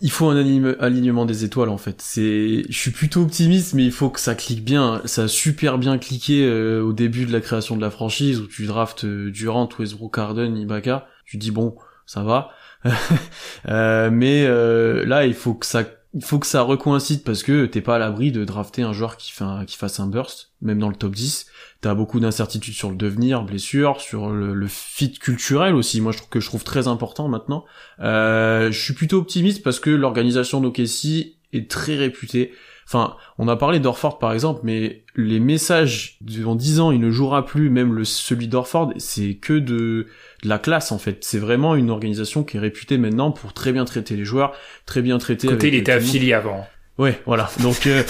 [0.00, 0.36] Il faut un
[0.80, 2.00] alignement- des étoiles, en fait.
[2.00, 5.02] C'est, je suis plutôt optimiste, mais il faut que ça clique bien.
[5.04, 8.46] Ça a super bien cliqué euh, au début de la création de la franchise où
[8.46, 11.06] tu draftes euh, Durant, Westbrook, Harden, Ibaka.
[11.24, 11.76] Tu dis bon,
[12.06, 12.50] ça va.
[13.68, 15.84] Euh, mais euh, là, il faut que ça,
[16.14, 19.16] il faut que ça recoïncide parce que t'es pas à l'abri de drafter un joueur
[19.16, 21.46] qui fait qui fasse un burst, même dans le top 10.
[21.80, 26.00] T'as beaucoup d'incertitudes sur le devenir, blessure, sur le, le fit culturel aussi.
[26.00, 27.64] Moi, je trouve que je trouve très important maintenant.
[28.00, 32.52] Euh, je suis plutôt optimiste parce que l'organisation d'OKC est très réputée.
[32.90, 37.10] Enfin, on a parlé d'Orford par exemple, mais les messages en 10 ans, il ne
[37.10, 40.06] jouera plus, même le, celui d'Orford, c'est que de,
[40.42, 41.18] de la classe en fait.
[41.20, 44.54] C'est vraiment une organisation qui est réputée maintenant pour très bien traiter les joueurs,
[44.86, 45.48] très bien traiter.
[45.48, 46.66] Côté, avec il était affilié avant.
[46.96, 47.50] Ouais, voilà.
[47.60, 48.02] Donc, euh,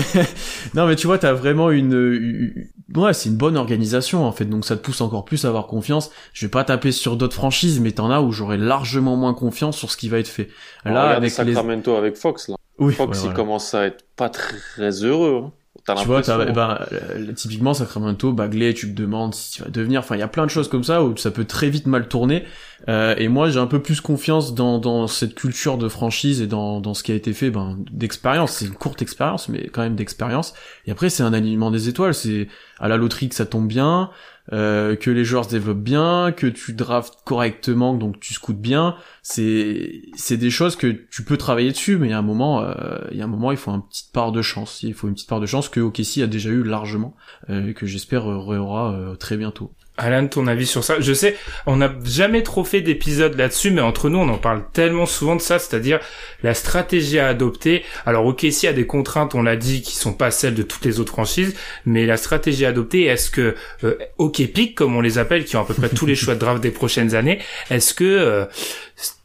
[0.74, 4.44] non, mais tu vois, t'as vraiment une, ouais, c'est une bonne organisation en fait.
[4.44, 6.12] Donc, ça te pousse encore plus à avoir confiance.
[6.32, 9.76] Je vais pas taper sur d'autres franchises, mais t'en as où j'aurais largement moins confiance
[9.76, 10.48] sur ce qui va être fait.
[10.84, 12.56] Là, avec les, Sacramento avec Fox là.
[12.78, 13.34] Oui, Fox ouais, il voilà.
[13.34, 15.44] commence à être pas très heureux.
[15.46, 15.52] Hein.
[15.94, 20.00] Tu vois, eh ben, euh, typiquement Sacramento, Bagley, tu te demandes si tu vas devenir.
[20.00, 22.08] Enfin, il y a plein de choses comme ça où ça peut très vite mal
[22.08, 22.44] tourner.
[22.88, 26.48] Euh, et moi, j'ai un peu plus confiance dans, dans cette culture de franchise et
[26.48, 28.52] dans, dans ce qui a été fait, ben, d'expérience.
[28.52, 30.54] C'est une courte expérience, mais quand même d'expérience.
[30.86, 32.14] Et après, c'est un alignement des étoiles.
[32.14, 32.48] C'est
[32.80, 34.10] à la loterie que ça tombe bien,
[34.52, 38.96] euh, que les joueurs se développent bien, que tu draftes correctement, donc tu scoutes bien.
[39.22, 42.62] C'est, c'est des choses que tu peux travailler dessus, mais il y a un moment,
[42.62, 44.82] euh, il y a un moment, il faut une petite part de chance.
[44.82, 47.14] Il faut une petite part de chance que OKC a déjà eu largement,
[47.50, 49.72] euh, que j'espère euh, aura euh, très bientôt.
[49.96, 51.00] Alan, ton avis sur ça?
[51.00, 51.36] Je sais,
[51.66, 55.36] on n'a jamais trop fait d'épisodes là-dessus, mais entre nous, on en parle tellement souvent
[55.36, 56.00] de ça, c'est-à-dire
[56.42, 57.84] la stratégie à adopter.
[58.04, 60.62] Alors, ok, s'il y a des contraintes, on l'a dit, qui sont pas celles de
[60.62, 64.96] toutes les autres franchises, mais la stratégie à adopter, est-ce que euh, OK Pick, comme
[64.96, 67.14] on les appelle, qui ont à peu près tous les choix de draft des prochaines
[67.14, 67.40] années,
[67.70, 68.44] est-ce que euh,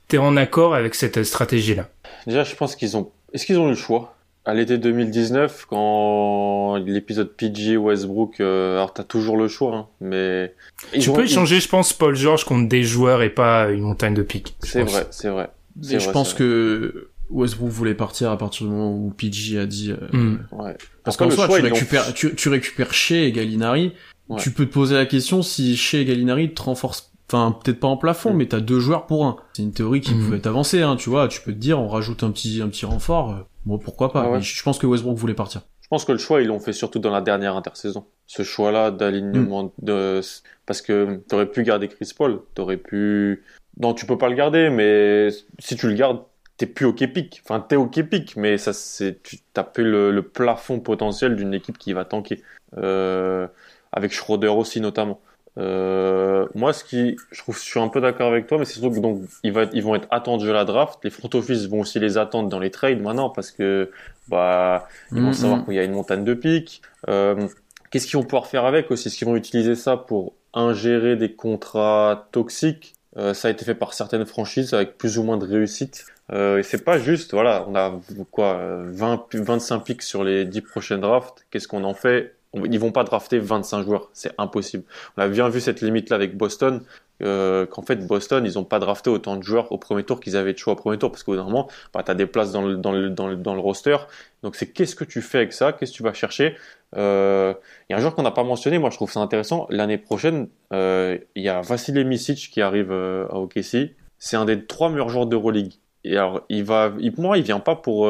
[0.07, 1.89] t'es en accord avec cette stratégie-là?
[2.27, 3.11] Déjà, je pense qu'ils ont.
[3.33, 4.15] Est-ce qu'ils ont eu le choix?
[4.45, 10.53] À l'été 2019, quand l'épisode PG Westbrook, euh, alors t'as toujours le choix, hein, mais
[10.99, 14.23] tu peux échanger, je pense, Paul George contre des joueurs et pas une montagne de
[14.23, 14.55] piques.
[14.61, 15.49] C'est vrai, c'est vrai.
[15.89, 19.91] Et je pense que Westbrook voulait partir à partir du moment où PG a dit.
[19.91, 20.37] Euh, Hmm.
[20.51, 20.75] Ouais.
[21.03, 23.93] Parce qu'en soi, tu récupères, tu, tu récupères Shea et Gallinari.
[24.29, 24.39] Ouais.
[24.39, 27.87] Tu peux te poser la question si Shea et Gallinari te renforcent, enfin peut-être pas
[27.87, 28.37] en plafond, Mm.
[28.37, 29.37] mais t'as deux joueurs pour un.
[29.53, 30.19] C'est une théorie qui Mm.
[30.25, 31.27] pouvait être avancée, hein, tu vois.
[31.27, 33.31] Tu peux te dire, on rajoute un petit, un petit renfort.
[33.31, 34.23] euh, Bon, pourquoi pas.
[34.23, 34.37] Ah ouais.
[34.37, 35.61] Mais je pense que Westbrook voulait partir.
[35.81, 38.05] Je pense que le choix, ils l'ont fait surtout dans la dernière intersaison.
[38.25, 39.71] Ce choix-là d'alignement Mm.
[39.85, 40.21] de,
[40.65, 43.43] parce que t'aurais pu garder Chris Paul, t'aurais pu,
[43.79, 45.29] non, tu peux pas le garder, mais
[45.59, 46.21] si tu le gardes,
[46.57, 47.41] t'es plus au Kepic.
[47.43, 51.53] Enfin, t'es au Kepic, mais ça, c'est, tu t'as plus le, le plafond potentiel d'une
[51.53, 52.41] équipe qui va tanker.
[52.77, 53.47] Euh,
[53.91, 55.19] avec Schroeder aussi, notamment.
[55.57, 58.79] Euh, moi, ce qui, je trouve, je suis un peu d'accord avec toi, mais c'est
[58.79, 60.99] surtout que donc ils, va être- ils vont être attendus à la draft.
[61.03, 63.91] Les front office vont aussi les attendre dans les trades maintenant parce que
[64.29, 65.33] bah ils vont Mhm.
[65.33, 66.81] savoir qu'il y a une montagne de piques.
[67.09, 67.47] Euh,
[67.89, 69.09] Qu'est-ce qu'ils vont pouvoir faire avec aussi?
[69.09, 72.93] Est-ce qu'ils vont utiliser ça pour ingérer des contrats toxiques?
[73.17, 76.05] Euh, Ça a été fait par certaines franchises avec plus ou moins de réussite.
[76.31, 77.99] Euh, et c'est pas juste, voilà, on a
[78.31, 81.45] quoi, euh, 20, 25 pics sur les 10 prochaines drafts.
[81.51, 82.33] Qu'est-ce qu'on en fait?
[82.53, 84.83] Ils vont pas drafter 25 joueurs, c'est impossible.
[85.15, 86.83] On a bien vu cette limite-là avec Boston,
[87.21, 90.35] euh, qu'en fait Boston, ils ont pas drafté autant de joueurs au premier tour qu'ils
[90.35, 92.61] avaient de choix au premier tour, parce qu'au moment, bah, tu as des places dans
[92.61, 93.97] le, roster.
[94.43, 95.71] Donc c'est qu'est-ce que tu fais avec ça?
[95.71, 96.57] Qu'est-ce que tu vas chercher?
[96.97, 97.53] Euh,
[97.89, 99.67] Il y a un joueur qu'on n'a pas mentionné, moi je trouve ça intéressant.
[99.69, 103.95] L'année prochaine, euh, il y a Vasilij Misic qui arrive à OKC.
[104.17, 105.73] C'est un des trois meilleurs joueurs d'Euroleague.
[106.03, 106.17] Et
[106.49, 108.09] il va, il, pour moi, il vient pas pour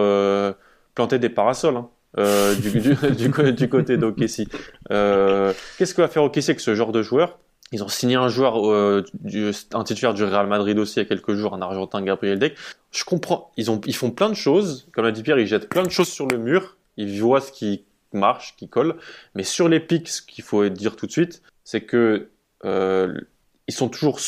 [0.96, 1.78] planter des parasols.
[1.78, 1.90] Hein.
[2.18, 4.48] Euh, du, côté d'OKC.
[4.92, 7.40] Euh, Qu'est-ce que va faire OKC avec ce genre de joueur?
[7.72, 9.06] Ils ont signé un joueur, euh,
[9.74, 12.58] un titulaire du Real Madrid aussi il y a quelques jours, un Argentin, Gabriel Deck.
[12.92, 13.52] Je comprends.
[13.56, 14.90] Ils, ont, ils font plein de choses.
[14.94, 16.76] Comme l'a dit Pierre, ils jettent plein de choses sur le mur.
[16.98, 18.98] Ils voient ce qui marche, qui colle.
[19.36, 22.28] Mais sur les pics, ce qu'il faut dire tout de suite, c'est que
[22.64, 24.20] ils sont toujours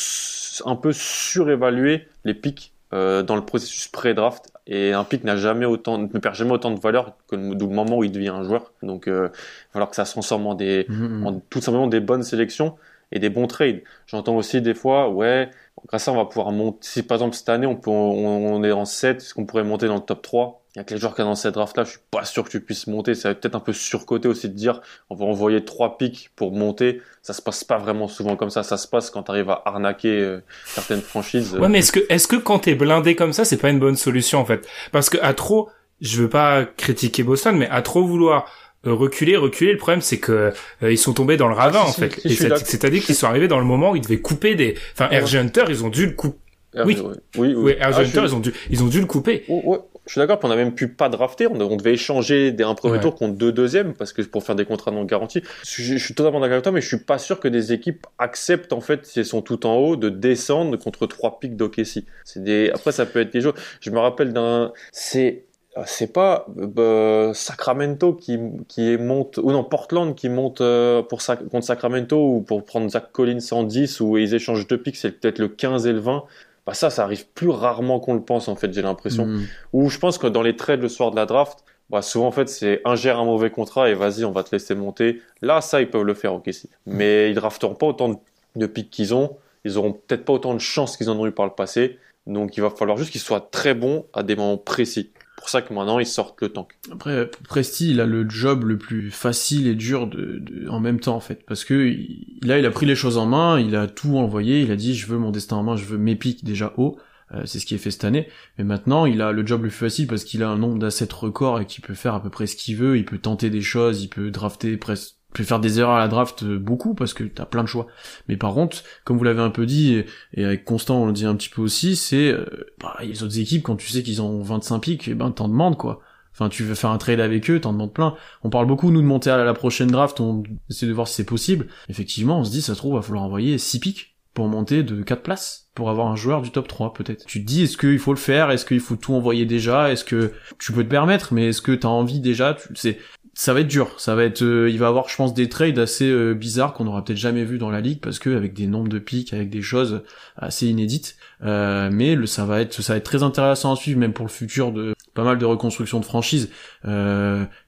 [0.64, 4.52] un peu surévalués les pics euh, dans le processus pré-draft.
[4.66, 7.66] Et un pic n'a jamais autant ne perd jamais autant de valeur que le, du
[7.66, 8.72] moment où il devient un joueur.
[8.82, 11.26] Donc euh, il va falloir que ça se transforme en des Mhm.
[11.26, 12.76] en tout simplement des bonnes sélections
[13.12, 13.82] et des bons trades.
[14.06, 15.50] J'entends aussi des fois ouais
[15.88, 18.54] grâce à ça on va pouvoir monter si par exemple cette année on peut on,
[18.54, 20.84] on est en 7 est-ce qu'on pourrait monter dans le top 3 il y a
[20.84, 22.60] que les joueurs qui sont dans cette draft là je suis pas sûr que tu
[22.60, 25.96] puisses monter ça va peut-être un peu surcoté aussi de dire on va envoyer trois
[25.98, 29.22] pics pour monter ça se passe pas vraiment souvent comme ça ça se passe quand
[29.24, 32.74] tu arrives à arnaquer euh, certaines franchises Ouais, mais est-ce que, est-ce que quand t'es
[32.74, 34.66] blindé comme ça, c'est pas une bonne solution en fait?
[34.92, 35.68] Parce que à trop,
[36.00, 38.46] je veux pas critiquer Boston, mais à trop vouloir
[38.86, 40.52] euh, reculer, reculer, le problème c'est que
[40.82, 42.20] euh, ils sont tombés dans le ravin en si, fait.
[42.20, 44.74] si, c'est-à-dire qu'ils sont arrivés dans le moment où ils devaient couper des.
[44.92, 45.20] Enfin, Ouais.
[45.20, 46.38] RG Hunter, ils ont dû le couper.
[46.84, 46.98] Oui.
[47.00, 49.44] oui oui Oui, RG Ah, Hunter, suis- ils ont dû, ils ont dû le couper.
[49.48, 51.94] Oh, ouais, je suis d'accord, puis on a même pu pas drafter, on, on devait
[51.94, 53.00] échanger des, un premier Ouais.
[53.00, 55.42] tour contre deux deuxièmes, parce que pour faire des contrats non garantis.
[55.64, 58.06] Je, je suis totalement d'accord avec toi, mais je suis pas sûr que des équipes
[58.18, 62.04] acceptent, en fait, si elles sont tout en haut, de descendre contre trois pics d'OKC.
[62.24, 63.54] C'est des, après, ça peut être des jours.
[63.80, 65.44] Je me rappelle d'un, c'est,
[65.86, 66.46] c'est pas
[66.78, 68.38] euh, Sacramento qui,
[68.68, 73.10] qui monte, ou non, Portland qui monte euh, pour contre Sacramento ou pour prendre Zach
[73.10, 76.24] Collins en 10 où ils échangent deux pics, c'est peut-être le 15 et le 20.
[76.66, 79.26] Bah ça, ça arrive plus rarement qu'on le pense en fait, j'ai l'impression.
[79.26, 79.46] Mhm.
[79.72, 82.32] Ou je pense que dans les trades le soir de la draft, bah souvent en
[82.32, 85.20] fait c'est ingère un mauvais contrat et vas-y on va te laisser monter.
[85.42, 86.70] Là ça ils peuvent le faire ok si.
[86.86, 88.16] Mais ils drafteront pas autant de,
[88.56, 89.36] de pics qu'ils ont.
[89.64, 91.98] Ils auront peut-être pas autant de chances qu'ils en ont eu par le passé.
[92.26, 95.10] Donc il va falloir juste qu'ils soient très bons à des moments précis.
[95.44, 96.70] Pour ça que maintenant ils sortent le tank.
[96.90, 101.00] Après, Presti, il a le job le plus facile et dur de, de- en même
[101.00, 101.44] temps, en fait.
[101.46, 101.94] Parce que
[102.42, 104.94] là, il a pris les choses en main, il a tout envoyé, il a dit,
[104.94, 106.96] je veux mon destin en main, je veux mes pics déjà haut.
[107.34, 108.26] Euh, c'est ce qui est fait cette année.
[108.56, 111.08] Mais maintenant, il a le job le plus facile parce qu'il a un nombre d'assets
[111.12, 112.96] record et qu'il peut faire à peu près ce qu'il veut.
[112.96, 115.98] Il peut tenter des choses, il peut drafter presque, il peut faire des erreurs à
[115.98, 117.88] la draft euh, beaucoup parce que t'as plein de choix.
[118.28, 121.12] Mais par contre, comme vous l'avez un peu dit, et, et avec Constant on le
[121.12, 122.46] dit un petit peu aussi, c'est, euh,
[122.80, 125.76] bah, les autres équipes, quand tu sais qu'ils ont 25 pics, eh ben, t'en demandes,
[125.76, 126.00] quoi.
[126.32, 128.14] Enfin, tu veux faire un trade avec eux, t'en demandes plein.
[128.42, 131.14] On parle beaucoup, nous, de monter à la prochaine draft, on essaie de voir si
[131.14, 131.66] c'est possible.
[131.88, 135.02] Effectivement, on se dit, ça se trouve, va falloir envoyer 6 pics pour monter de
[135.02, 137.24] 4 places, pour avoir un joueur du top 3, peut-être.
[137.26, 138.50] Tu te dis, est-ce qu'il faut le faire?
[138.50, 139.92] Est-ce qu'il faut tout envoyer déjà?
[139.92, 141.34] Est-ce que tu peux te permettre?
[141.34, 142.54] Mais est-ce que t'as envie déjà?
[142.54, 142.98] Tu, c'est,
[143.34, 143.98] ça va être dur.
[143.98, 146.86] Ça va être, euh, il va avoir, je pense, des trades assez euh, bizarres qu'on
[146.86, 149.50] aura peut-être jamais vu dans la ligue parce que avec des nombres de pics, avec
[149.50, 150.02] des choses
[150.36, 151.16] assez inédites.
[151.42, 154.24] Euh, mais le, ça va être, ça va être très intéressant à suivre, même pour
[154.24, 156.50] le futur de pas mal de reconstruction de franchises.
[156.84, 156.90] Il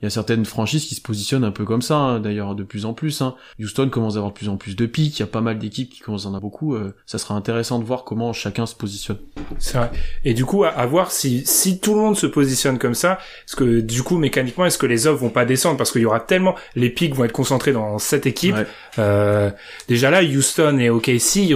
[0.03, 2.85] y a certaines franchises qui se positionnent un peu comme ça, hein, d'ailleurs, de plus
[2.85, 3.23] en plus.
[3.23, 3.35] Hein.
[3.61, 5.19] Houston commence à avoir de plus en plus de pics.
[5.19, 6.77] Il y a pas mal d'équipes qui commencent à en avoir beaucoup.
[7.07, 9.19] ça sera intéressant de voir comment chacun se positionne.
[9.59, 9.91] C'est vrai.
[10.25, 13.19] Et du coup, à, à, voir si si tout le monde se positionne comme ça,
[13.47, 15.77] est-ce que du coup mécaniquement, est-ce que les offres vont pas descendre?
[15.77, 18.57] Parce qu'il y aura tellement les pics vont être concentrés dans cette équipe.
[18.99, 19.51] Euh,
[19.89, 21.53] déjà là, Houston et OKC,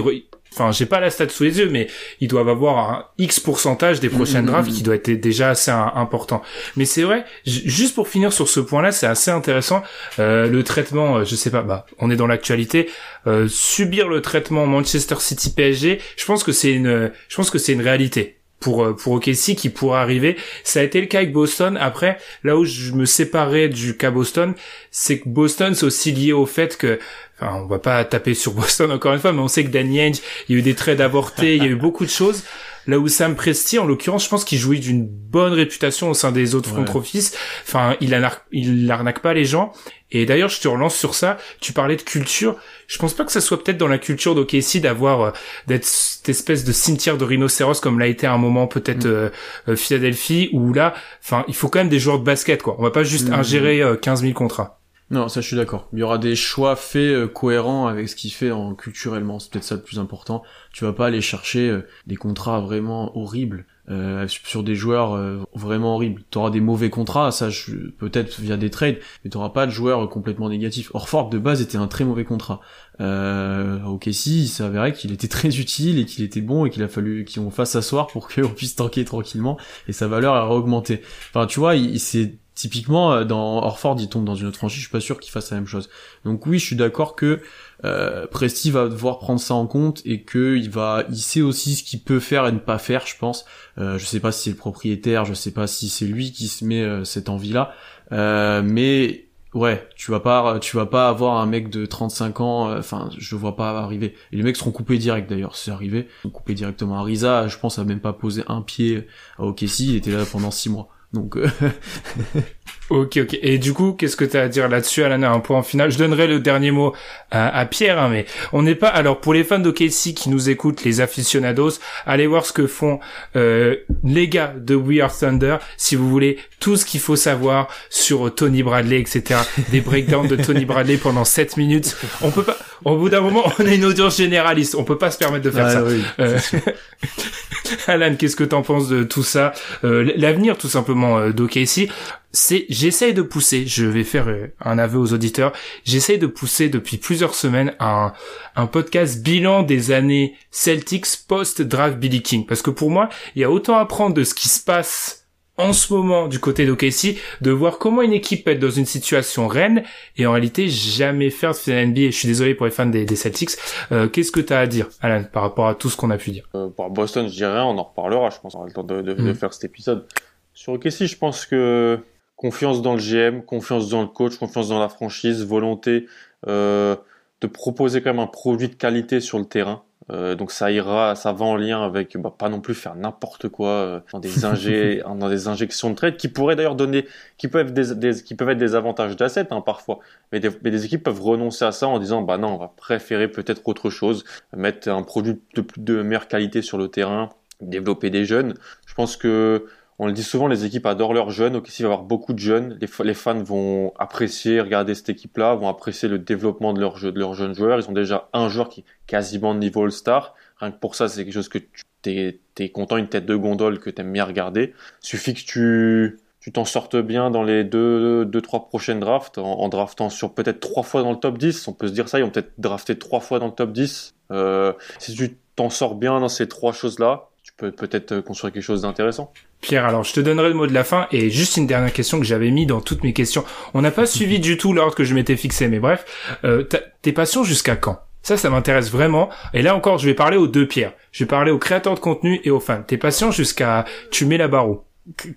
[0.53, 1.87] enfin j'ai pas la stat sous les yeux mais
[2.19, 5.11] ils doivent avoir un X pourcentage des prochaines mm, mm, drafts mm, qui doit être
[5.11, 6.41] déjà assez important.
[6.75, 9.83] Mais c'est vrai juste pour finir sur ce point là c'est assez intéressant
[10.19, 12.89] euh, le traitement euh, je sais pas bah on est dans l'actualité
[13.27, 17.57] euh, subir le traitement Manchester City PSG je pense que c'est une je pense que
[17.57, 20.37] c'est une réalité pour euh, pour OKC qui pourrait arriver.
[20.63, 21.77] Ça a été le cas avec Boston.
[21.81, 24.53] Après, là où je me séparais du cas Boston,
[24.91, 26.99] c'est que Boston c'est aussi lié au fait que
[27.39, 29.99] enfin, on va pas taper sur Boston encore une fois, mais on sait que Danny
[29.99, 32.43] Ainge, il y a eu des trades avortés, il y a eu beaucoup de choses.
[32.87, 36.31] Là où Sam Presti, en l'occurrence, je pense qu'il jouit d'une bonne réputation au sein
[36.31, 37.35] des autres front office.
[37.67, 39.71] Enfin, il, arnaque, il arnaque pas les gens.
[40.11, 41.37] Et d'ailleurs, je te relance sur ça.
[41.61, 42.57] Tu parlais de culture.
[42.87, 45.31] Je pense pas que ça soit peut-être dans la culture d'OKC d'avoir euh,
[45.67, 49.11] d'être cette espèce de cimetière de rhinocéros comme l'a été à un moment peut-être mm.
[49.11, 49.29] euh,
[49.69, 52.75] euh, Philadelphie où là, enfin, il faut quand même des joueurs de basket quoi.
[52.77, 53.33] On va pas juste mm.
[53.33, 54.80] ingérer 15 000 contrats.
[55.11, 55.89] Non, ça je suis d'accord.
[55.93, 59.39] Il y aura des choix faits cohérents avec ce qu'il fait en culturellement.
[59.39, 60.41] C'est peut-être ça le plus important.
[60.71, 65.95] Tu vas pas aller chercher des contrats vraiment horribles euh, sur des joueurs euh, vraiment
[65.95, 66.21] horribles.
[66.29, 67.49] Tu auras des mauvais contrats, ça
[67.97, 70.91] peut-être via des trades, mais tu pas de joueurs complètement négatifs.
[70.93, 72.61] Orford de base était un très mauvais contrat.
[73.01, 76.83] Euh, ok si, il s'avérait qu'il était très utile et qu'il était bon et qu'il
[76.83, 79.57] a fallu qu'on fasse s'asseoir pour qu'on puisse tanker tranquillement
[79.87, 81.01] et sa valeur a augmenté.
[81.31, 84.77] Enfin tu vois, il s'est typiquement euh, dans Orford il tombe dans une autre franchise,
[84.77, 85.89] je suis pas sûr qu'il fasse la même chose.
[86.25, 87.41] Donc oui, je suis d'accord que
[87.83, 91.75] euh, Presti va devoir prendre ça en compte et que il va, il sait aussi
[91.75, 93.45] ce qu'il peut faire et ne pas faire, je pense.
[93.77, 96.47] Euh, je sais pas si c'est le propriétaire, je sais pas si c'est lui qui
[96.47, 97.73] se met euh, cette envie-là,
[98.11, 102.77] euh, mais ouais, tu vas pas, tu vas pas avoir un mec de 35 ans,
[102.77, 104.15] enfin, je vois pas arriver.
[104.31, 106.99] Et les mecs seront coupés direct d'ailleurs, c'est arrivé, coupés directement.
[106.99, 109.07] à Risa, je pense, a même pas posé un pied
[109.39, 110.89] à OKC, il était là pendant 6 mois.
[111.13, 111.37] Donc
[112.91, 113.39] Ok, ok.
[113.41, 115.97] Et du coup, qu'est-ce que tu as à dire là-dessus, Alan, un point final Je
[115.97, 116.93] donnerai le dernier mot
[117.31, 118.89] à, Pierre, hein, mais on n'est pas...
[118.89, 122.99] Alors, pour les fans d'OKC qui nous écoutent, les aficionados, allez voir ce que font
[123.37, 127.69] euh, les gars de We Are Thunder, si vous voulez tout ce qu'il faut savoir
[127.89, 129.39] sur Tony Bradley, etc.
[129.69, 131.95] Des breakdowns de Tony Bradley pendant 7 minutes.
[132.21, 132.57] On peut pas...
[132.85, 134.75] Au bout d'un moment, on a une audience généraliste.
[134.75, 135.83] On peut pas se permettre de faire ça.
[136.19, 136.39] Euh,
[137.87, 139.53] Alan, qu'est-ce que t'en penses de tout ça
[139.83, 141.89] euh, L'avenir, tout simplement, d'OKC
[142.33, 145.51] c'est j'essaye de pousser, je vais faire euh, un aveu aux auditeurs,
[145.83, 148.13] j'essaye de pousser depuis plusieurs semaines un,
[148.55, 152.45] un podcast bilan des années Celtics post-draft Billy King.
[152.45, 155.20] Parce que pour moi, il y a autant à apprendre de ce qui se passe
[155.57, 158.85] en ce moment du côté d'OKC, de voir comment une équipe peut être dans une
[158.85, 159.83] situation reine
[160.17, 162.05] et en réalité jamais faire de finale NBA.
[162.07, 163.51] Je suis désolé pour les fans des, Celtics.
[163.91, 166.17] Euh, Qu'est-ce que tu as à dire, Alan, par rapport à tout ce qu'on a
[166.17, 166.47] pu dire?
[166.55, 169.01] Euh, Pour Boston, je dirais, on en reparlera, je pense, on aura le temps de,
[169.01, 169.35] de, de mm.
[169.35, 170.07] faire cet épisode.
[170.53, 171.99] Sur OKC, je pense que
[172.41, 176.07] confiance dans le GM, confiance dans le coach, confiance dans la franchise, volonté
[176.47, 176.95] euh,
[177.39, 179.83] de proposer quand même un produit de qualité sur le terrain.
[180.11, 183.47] Euh, donc ça ira, ça va en lien avec bah, pas non plus faire n'importe
[183.47, 187.07] quoi euh, dans des ingé, dans des injections de trade qui pourraient d'ailleurs donner,
[187.37, 189.99] qui peuvent être des, qui peuvent être des avantages d'assets hein, parfois,
[190.31, 192.73] mais des, mais des, équipes peuvent renoncer à ça en disant bah non on va
[192.75, 197.29] préférer peut-être autre chose, mettre un produit de, de meilleure qualité sur le terrain,
[197.61, 198.55] développer des jeunes.
[198.85, 199.65] Je pense que
[200.01, 201.53] on le dit souvent, les équipes adorent leurs jeunes.
[201.53, 202.75] Il va y avoir beaucoup de jeunes.
[202.81, 207.35] Les, fans vont apprécier, regarder cette équipe-là, vont apprécier le développement de, leur de leurs
[207.35, 207.79] jeunes joueurs.
[207.79, 210.33] Ils ont déjà un joueur qui est quasiment de niveau All-Star.
[210.57, 211.59] Rien que pour ça, c'est quelque chose que
[212.01, 214.73] tu es, content, une tête de gondole que tu aimes bien regarder.
[215.01, 219.69] Suffit que tu tu t'en sortes bien dans les deux, deux, trois prochaines drafts, en,
[219.69, 221.67] draftant sur peut-être trois fois dans le top 10.
[221.67, 224.15] On peut se dire ça, ils ont peut-être drafté trois fois dans le top 10.
[224.31, 228.63] Euh, si tu t'en sors bien dans ces trois choses-là, tu peux peut-être construire quelque
[228.63, 229.31] chose d'intéressant.
[229.61, 232.19] Pierre, alors je te donnerai le mot de la fin et juste une dernière question
[232.19, 233.45] que j'avais mis dans toutes mes questions.
[233.73, 236.05] On n'a pas suivi du tout l'ordre que je m'étais fixé, mais bref,
[236.43, 236.67] euh,
[237.01, 238.01] tes passions jusqu'à quand?
[238.23, 239.29] Ça, ça m'intéresse vraiment.
[239.53, 240.93] Et là encore, je vais parler aux deux Pierre.
[241.11, 242.83] Je vais parler aux créateurs de contenu et aux fans.
[242.83, 244.83] Tes passions jusqu'à tu mets la barre où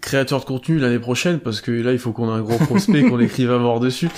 [0.03, 3.03] Créateur de contenu l'année prochaine parce que là, il faut qu'on ait un gros prospect
[3.03, 4.11] qu'on écrive à mort dessus.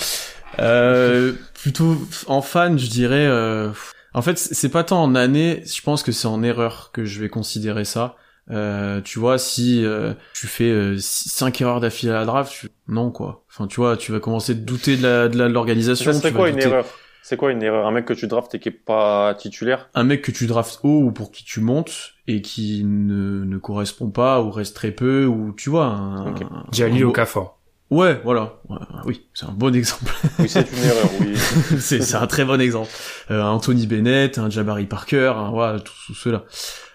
[0.59, 1.97] Euh, plutôt
[2.27, 3.27] en fan, je dirais.
[3.27, 3.71] Euh...
[4.13, 5.63] En fait, c'est pas tant en année.
[5.65, 8.17] Je pense que c'est en erreur que je vais considérer ça.
[8.51, 12.69] Euh, tu vois, si euh, tu fais 5 erreurs d'affilée à la draft, tu...
[12.89, 13.45] non quoi.
[13.51, 16.13] Enfin, tu vois, tu vas commencer de douter de la de l'organisation.
[16.13, 16.87] Serait quoi une erreur?
[17.23, 17.89] C'est quoi une erreur?
[17.89, 19.89] Un mec que tu draftes et qui est pas titulaire?
[19.95, 23.59] Un mec que tu draftes haut ou pour qui tu montes et qui ne, ne
[23.59, 26.45] correspond pas ou reste très peu ou tu vois un, okay.
[26.71, 27.56] Jalil Okafor.
[27.91, 28.61] Ouais, voilà.
[29.05, 30.13] oui, c'est un bon exemple.
[30.41, 31.37] Oui, c'est une erreur, oui.
[31.79, 32.91] c'est, un très bon exemple.
[33.31, 36.45] Euh, Anthony Bennett, un Jabari Parker, hein, voilà, tout, cela.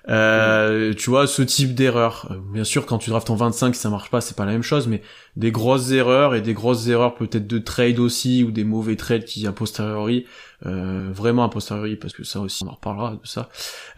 [0.09, 2.27] Euh, Tu vois, ce type d'erreur.
[2.31, 4.51] Euh, bien sûr, quand tu draftes en 25, si ça marche pas, c'est pas la
[4.51, 5.01] même chose, mais
[5.37, 9.23] des grosses erreurs et des grosses erreurs peut-être de trade aussi, ou des mauvais trades
[9.23, 10.25] qui a posteriori,
[10.65, 13.47] euh, vraiment a posteriori, parce que ça aussi, on en reparlera de ça.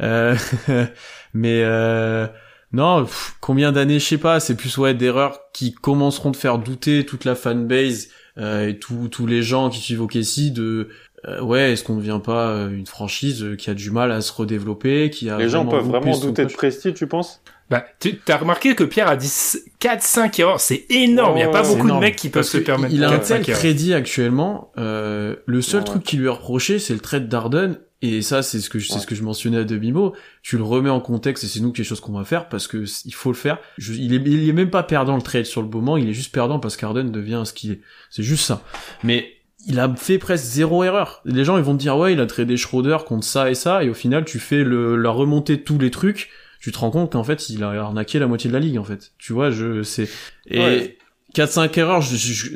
[0.01, 0.35] Euh,
[1.33, 1.63] mais...
[2.73, 3.05] Euh, non,
[3.39, 7.25] combien d'années, je sais pas, c'est plus ouais d'erreurs qui commenceront de faire douter toute
[7.25, 10.89] la fanbase euh, et tous les gens qui suivent OKC de
[11.25, 14.19] euh, ouais, est-ce qu'on ne devient pas euh, une franchise qui a du mal à
[14.19, 17.41] se redévelopper, qui a Les gens peuvent vraiment douter de Presti, tu penses?
[17.69, 19.31] Bah, tu as remarqué que Pierre a dit
[19.79, 22.93] 4-5 erreurs, c'est énorme, il y a pas beaucoup de mecs qui peuvent se permettre
[22.93, 26.93] Il a un tel crédit actuellement, euh, le seul truc qui lui est reproché, c'est
[26.93, 29.63] le trade d'Arden, et ça, c'est ce que je, c'est ce que je mentionnais à
[29.63, 30.13] demi-mot.
[30.41, 32.83] Tu le remets en contexte et c'est nous quelque chose qu'on va faire parce que
[33.05, 33.59] il faut le faire.
[33.77, 36.33] il est, il est même pas perdant le trade sur le moment, il est juste
[36.33, 37.81] perdant parce qu'Arden devient ce qu'il est.
[38.09, 38.61] C'est juste ça.
[39.03, 39.37] Mais
[39.67, 41.21] il a fait presque zéro erreur.
[41.23, 43.85] Les gens, ils vont te dire, ouais, il a tradé Schroeder contre ça et ça,
[43.85, 46.29] et au final, tu fais le, la remontée de tous les trucs,
[46.59, 48.83] tu te rends compte qu'en fait, il a arnaqué la moitié de la ligue, en
[48.83, 49.13] fait.
[49.17, 50.09] Tu vois, je, c'est,
[50.47, 50.97] et,
[51.33, 52.03] 4-5 erreurs,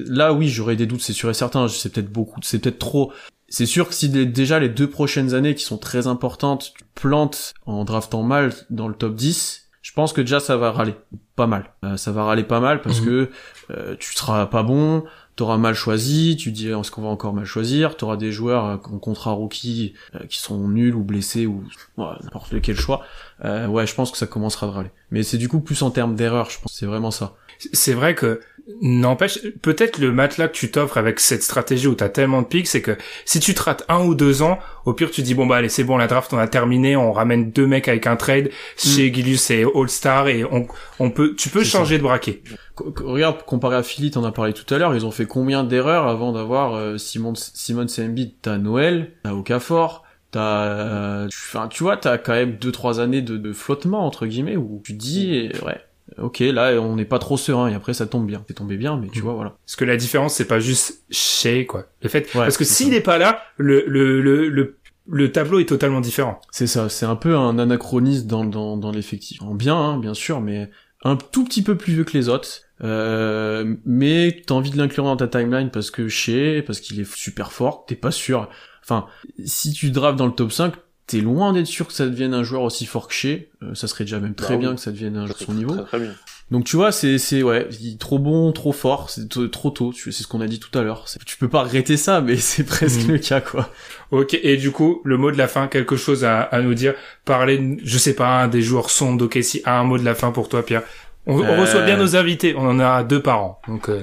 [0.08, 3.14] là oui, j'aurais des doutes, c'est sûr et certain, c'est peut-être beaucoup, c'est peut-être trop,
[3.50, 7.54] c'est sûr que si déjà les deux prochaines années qui sont très importantes, tu plantes
[7.66, 10.96] en draftant mal dans le top 10, je pense que déjà ça va râler
[11.38, 11.72] pas mal.
[11.86, 13.06] Euh, ça va râler pas mal parce mhm.
[13.06, 13.32] que
[13.72, 15.06] euh, tu seras pas bon,
[15.38, 18.76] t'auras mal choisi, tu dis est-ce qu'on va encore mal choisir, t'auras des joueurs euh,
[18.76, 19.94] en contrat rookie
[20.28, 21.64] qui sont nuls ou blessés ou
[21.98, 23.06] n'importe lequel choix.
[23.44, 24.92] ouais, je pense que ça commencera à râler.
[25.12, 26.74] Mais c'est du coup plus en termes d'erreur, je pense.
[26.74, 27.36] C'est vraiment ça.
[27.72, 28.42] C'est vrai que
[28.82, 32.68] N'empêche, peut-être le matelas que tu t'offres avec cette stratégie où t'as tellement de pics,
[32.68, 35.46] c'est que si tu te rates un ou deux ans, au pire tu dis bon
[35.46, 38.18] bah allez c'est bon la draft on a terminé, on ramène deux mecs avec un
[38.18, 38.50] trade, mm.
[38.78, 40.68] chez Gilius et All Star et on,
[41.00, 42.42] on peut, tu peux changer de braquet.
[42.76, 46.06] Regarde comparé à Philly, t'en as parlé tout à l'heure, ils ont fait combien d'erreurs
[46.06, 51.96] avant d'avoir euh, Simon Simon Embiid, t'as Noël, t'as Okafor, t'as, euh, enfin tu vois
[51.96, 55.66] t'as quand même deux trois années de, de flottement entre guillemets où tu dis mm.
[55.66, 55.80] ouais
[56.18, 58.44] ok, là on n'est pas trop serein et après ça tombe bien.
[58.48, 59.24] C'est tombé bien, mais tu mm.
[59.24, 59.58] vois, voilà.
[59.66, 61.86] Parce que la différence c'est pas juste chez quoi.
[62.02, 64.78] Le fait, parce que s'il n'est pas là, le, le, le, le
[65.10, 66.42] le tableau est totalement différent.
[66.52, 69.42] C'est ça, c'est un peu un anachronisme dans, dans, dans l'effectif.
[69.42, 70.70] En bien, hein, bien sûr, mais
[71.04, 72.50] un tout petit peu plus vieux que les autres.
[72.84, 77.12] Euh, mais t'as envie de l'inclure dans ta timeline parce que chez, parce qu'il est
[77.12, 78.50] super fort, t'es pas sûr.
[78.84, 79.08] Enfin,
[79.46, 80.74] si tu drafts dans le top 5,
[81.08, 83.50] t'es loin d'être sûr que ça devienne un joueur aussi fort que chez.
[83.64, 85.54] Euh, ça serait déjà même très bah bien que ça devienne un joueur de son
[85.54, 85.76] niveau.
[85.76, 86.14] Très, bien.
[86.52, 89.94] Donc tu vois, c'est c'est ouais, trop bon, trop fort, c'est trop tôt.
[89.94, 91.06] C'est ce qu'on a dit tout à l'heure.
[91.26, 93.14] Tu peux pas regretter ça, mais c'est presque mhm.
[93.14, 93.72] le cas quoi.
[94.12, 94.38] Ok.
[94.44, 96.94] Et du coup, le mot de la fin, quelque chose à, à nous dire?
[97.26, 99.62] Parler, je sais pas, des joueurs sombres d'Okessi.
[99.66, 100.84] Un mot de la fin pour toi, Pierre.
[101.30, 102.04] On, reçoit bien euh.
[102.04, 102.56] nos invités.
[102.58, 103.62] On en a deux par an.
[103.68, 103.90] Donc.
[103.90, 104.02] Euh...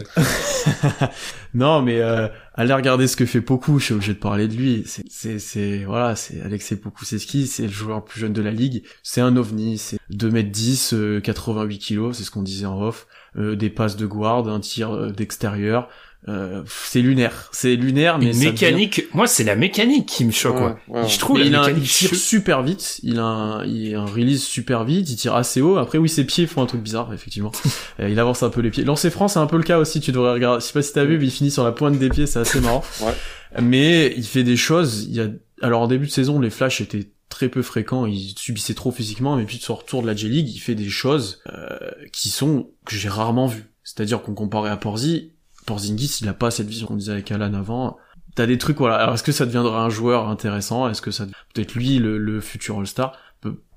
[1.55, 4.55] non, mais euh, allez regarder ce que fait Poku, je suis obligé de parler de
[4.55, 4.85] lui.
[4.87, 8.85] C'est, c'est, voilà, c'est Alexei Poku c'est le joueur le plus jeune de la ligue.
[9.03, 13.07] C'est un ovni, c'est 2m10, 88 kg, c'est ce qu'on disait en off.
[13.37, 15.89] Euh, des passes de guard, un tir euh, d'extérieur,
[16.27, 19.05] euh, c'est lunaire, c'est lunaire, mais mécanique.
[19.13, 20.57] Moi, c'est la mécanique qui me choque.
[20.89, 23.01] Je trouve il, a, il tire super vite.
[23.03, 25.11] Il a, un, il a un release super vite.
[25.11, 25.77] Il tire assez haut.
[25.77, 27.53] Après, oui, ses pieds font un truc bizarre, effectivement.
[28.01, 28.83] Euh, il avance un peu les pieds.
[28.83, 30.01] Lancer franc, c'est un peu le cas aussi.
[30.01, 30.61] Tu devrais regarder.
[30.61, 32.27] Je sais pas si t'as vu, mais il finit sur la pointe des pieds.
[32.27, 32.83] C'est assez marrant.
[33.63, 35.05] Mais il fait des choses.
[35.05, 35.29] Il y a,
[35.63, 39.37] alors en début de saison, les flashs étaient très peu fréquents, il subissait trop physiquement,
[39.37, 41.79] mais puis de son retour de la J-League, il fait des choses euh,
[42.13, 43.65] qui sont que j'ai rarement vues.
[43.83, 45.33] C'est-à-dire qu'on comparait à Porzi,
[45.67, 47.99] Porzingis, il a pas cette vision qu'on disait avec Alan avant.
[48.35, 48.97] T'as des trucs, voilà.
[48.97, 50.89] Alors, est-ce que ça deviendra un joueur intéressant?
[50.89, 53.17] Est-ce que ça peut-être lui le, futur All-Star?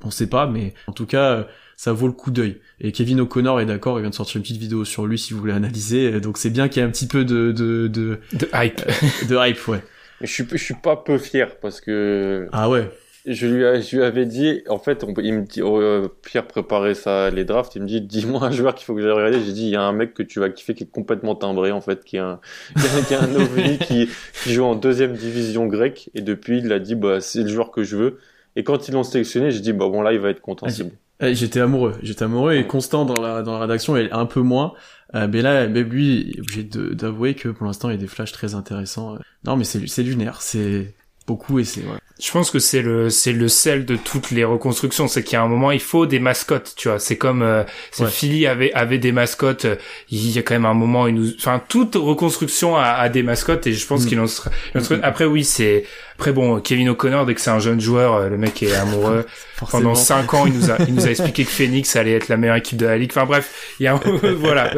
[0.04, 2.62] On sait pas, mais en tout cas, ça vaut le coup d'œil.
[2.80, 5.34] Et Kevin O'Connor est d'accord, il vient de sortir une petite vidéo sur lui si
[5.34, 6.20] vous voulez analyser.
[6.22, 8.82] Donc c'est bien qu'il y ait un petit peu de de de, de hype,
[9.30, 9.84] de hype, ouais.
[10.22, 12.90] Mais je suis je suis pas peu fier parce que ah ouais
[13.30, 16.48] je lui, je lui avais dit, en fait, on, il me dit, oh, euh, Pierre
[16.48, 19.44] préparait ça, les drafts, il me dit, dis-moi un joueur qu'il faut que j'aille regarder.
[19.44, 21.72] J'ai dit, il y a un mec que tu vas kiffer qui est complètement timbré,
[21.72, 22.40] en fait, qui est un,
[23.08, 24.10] qui est un ovni qui,
[24.44, 26.10] qui joue en deuxième division grecque.
[26.16, 28.20] Et depuis, il a dit, bah, c'est le joueur que je veux.
[28.56, 30.86] Et quand ils l'ont sélectionné, j'ai dit, bah, bon, là, il va être content, c'est
[30.86, 30.94] bon.
[31.20, 34.42] Eh, j'étais amoureux, j'étais amoureux et constant dans la, dans la rédaction et un peu
[34.42, 34.74] moins.
[35.16, 38.08] Euh, mais là, même lui, est obligé d'avouer que pour l'instant, il y a des
[38.08, 39.18] flashs très intéressants.
[39.44, 40.94] Non, mais c'est, c'est lunaire, c'est
[41.26, 41.82] beaucoup et c'est,
[42.20, 45.36] Je pense que c'est le c'est le sel de toutes les reconstructions, c'est qu'il y
[45.36, 46.98] a un moment il faut des mascottes, tu vois.
[46.98, 47.64] C'est comme euh,
[48.00, 48.08] Ouais.
[48.10, 49.66] Philly avait avait des mascottes.
[49.66, 49.76] euh,
[50.10, 53.68] Il y a quand même un moment, nous, enfin toute reconstruction a, a des mascottes
[53.68, 54.08] et je pense Mm.
[54.08, 54.50] qu'il en sera.
[54.82, 55.84] sera- Après oui, c'est
[56.16, 59.26] après bon Kevin O'Connor dès que c'est un jeune joueur, euh, le mec est amoureux.
[59.72, 62.38] Pendant cinq ans, il nous a il nous a expliqué que Phoenix allait être la
[62.38, 63.12] meilleure équipe de la ligue.
[63.12, 64.02] Enfin bref, il y a un,
[64.38, 64.72] voilà.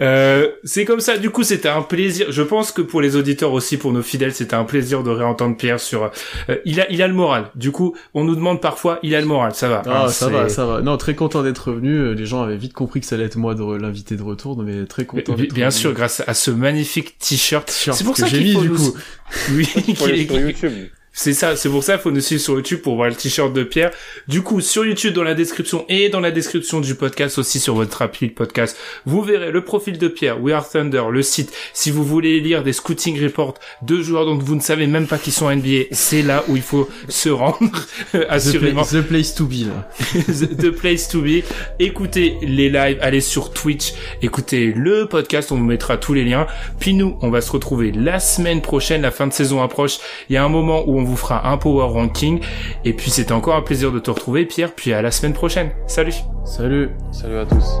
[0.00, 1.16] Euh, c'est comme ça.
[1.18, 2.26] Du coup, c'était un plaisir.
[2.30, 5.56] Je pense que pour les auditeurs aussi, pour nos fidèles, c'était un plaisir de réentendre
[5.56, 6.10] Pierre sur.
[6.48, 7.50] euh, il a, il a le moral.
[7.54, 9.54] Du coup, on nous demande parfois, il a le moral.
[9.54, 9.82] Ça va.
[9.86, 10.80] Ah, hein, ça va, ça va.
[10.80, 11.94] Non, très content d'être revenu.
[11.96, 14.22] Euh, Les gens avaient vite compris que ça allait être moi de re- l'inviter de
[14.22, 15.34] retour, mais très content.
[15.34, 15.70] Bien revenu.
[15.70, 17.66] sûr, grâce à ce magnifique t-shirt.
[17.66, 18.96] T-shirt C'est pour que ça j'ai qu'il mis faut du nous- coup.
[19.52, 20.88] Oui, sur YouTube.
[21.16, 23.62] C'est ça, c'est pour ça, faut nous suivre sur YouTube pour voir le t-shirt de
[23.62, 23.92] Pierre.
[24.26, 27.76] Du coup, sur YouTube, dans la description et dans la description du podcast aussi sur
[27.76, 31.52] votre appli de podcast, vous verrez le profil de Pierre, We Are Thunder, le site.
[31.72, 35.18] Si vous voulez lire des scouting reports de joueurs dont vous ne savez même pas
[35.18, 37.58] qu'ils sont NBA, c'est là où il faut se rendre,
[38.12, 38.82] The, assurément.
[38.82, 39.88] pla- the place to be, là.
[40.58, 41.44] The place to be.
[41.78, 46.48] Écoutez les lives, allez sur Twitch, écoutez le podcast, on vous mettra tous les liens.
[46.80, 49.98] Puis nous, on va se retrouver la semaine prochaine, la fin de saison approche.
[50.28, 52.40] Il y a un moment où on vous fera un power ranking.
[52.84, 54.72] Et puis c'était encore un plaisir de te retrouver, Pierre.
[54.74, 55.70] Puis à la semaine prochaine.
[55.86, 56.14] Salut.
[56.44, 56.90] Salut.
[57.12, 57.80] Salut à tous.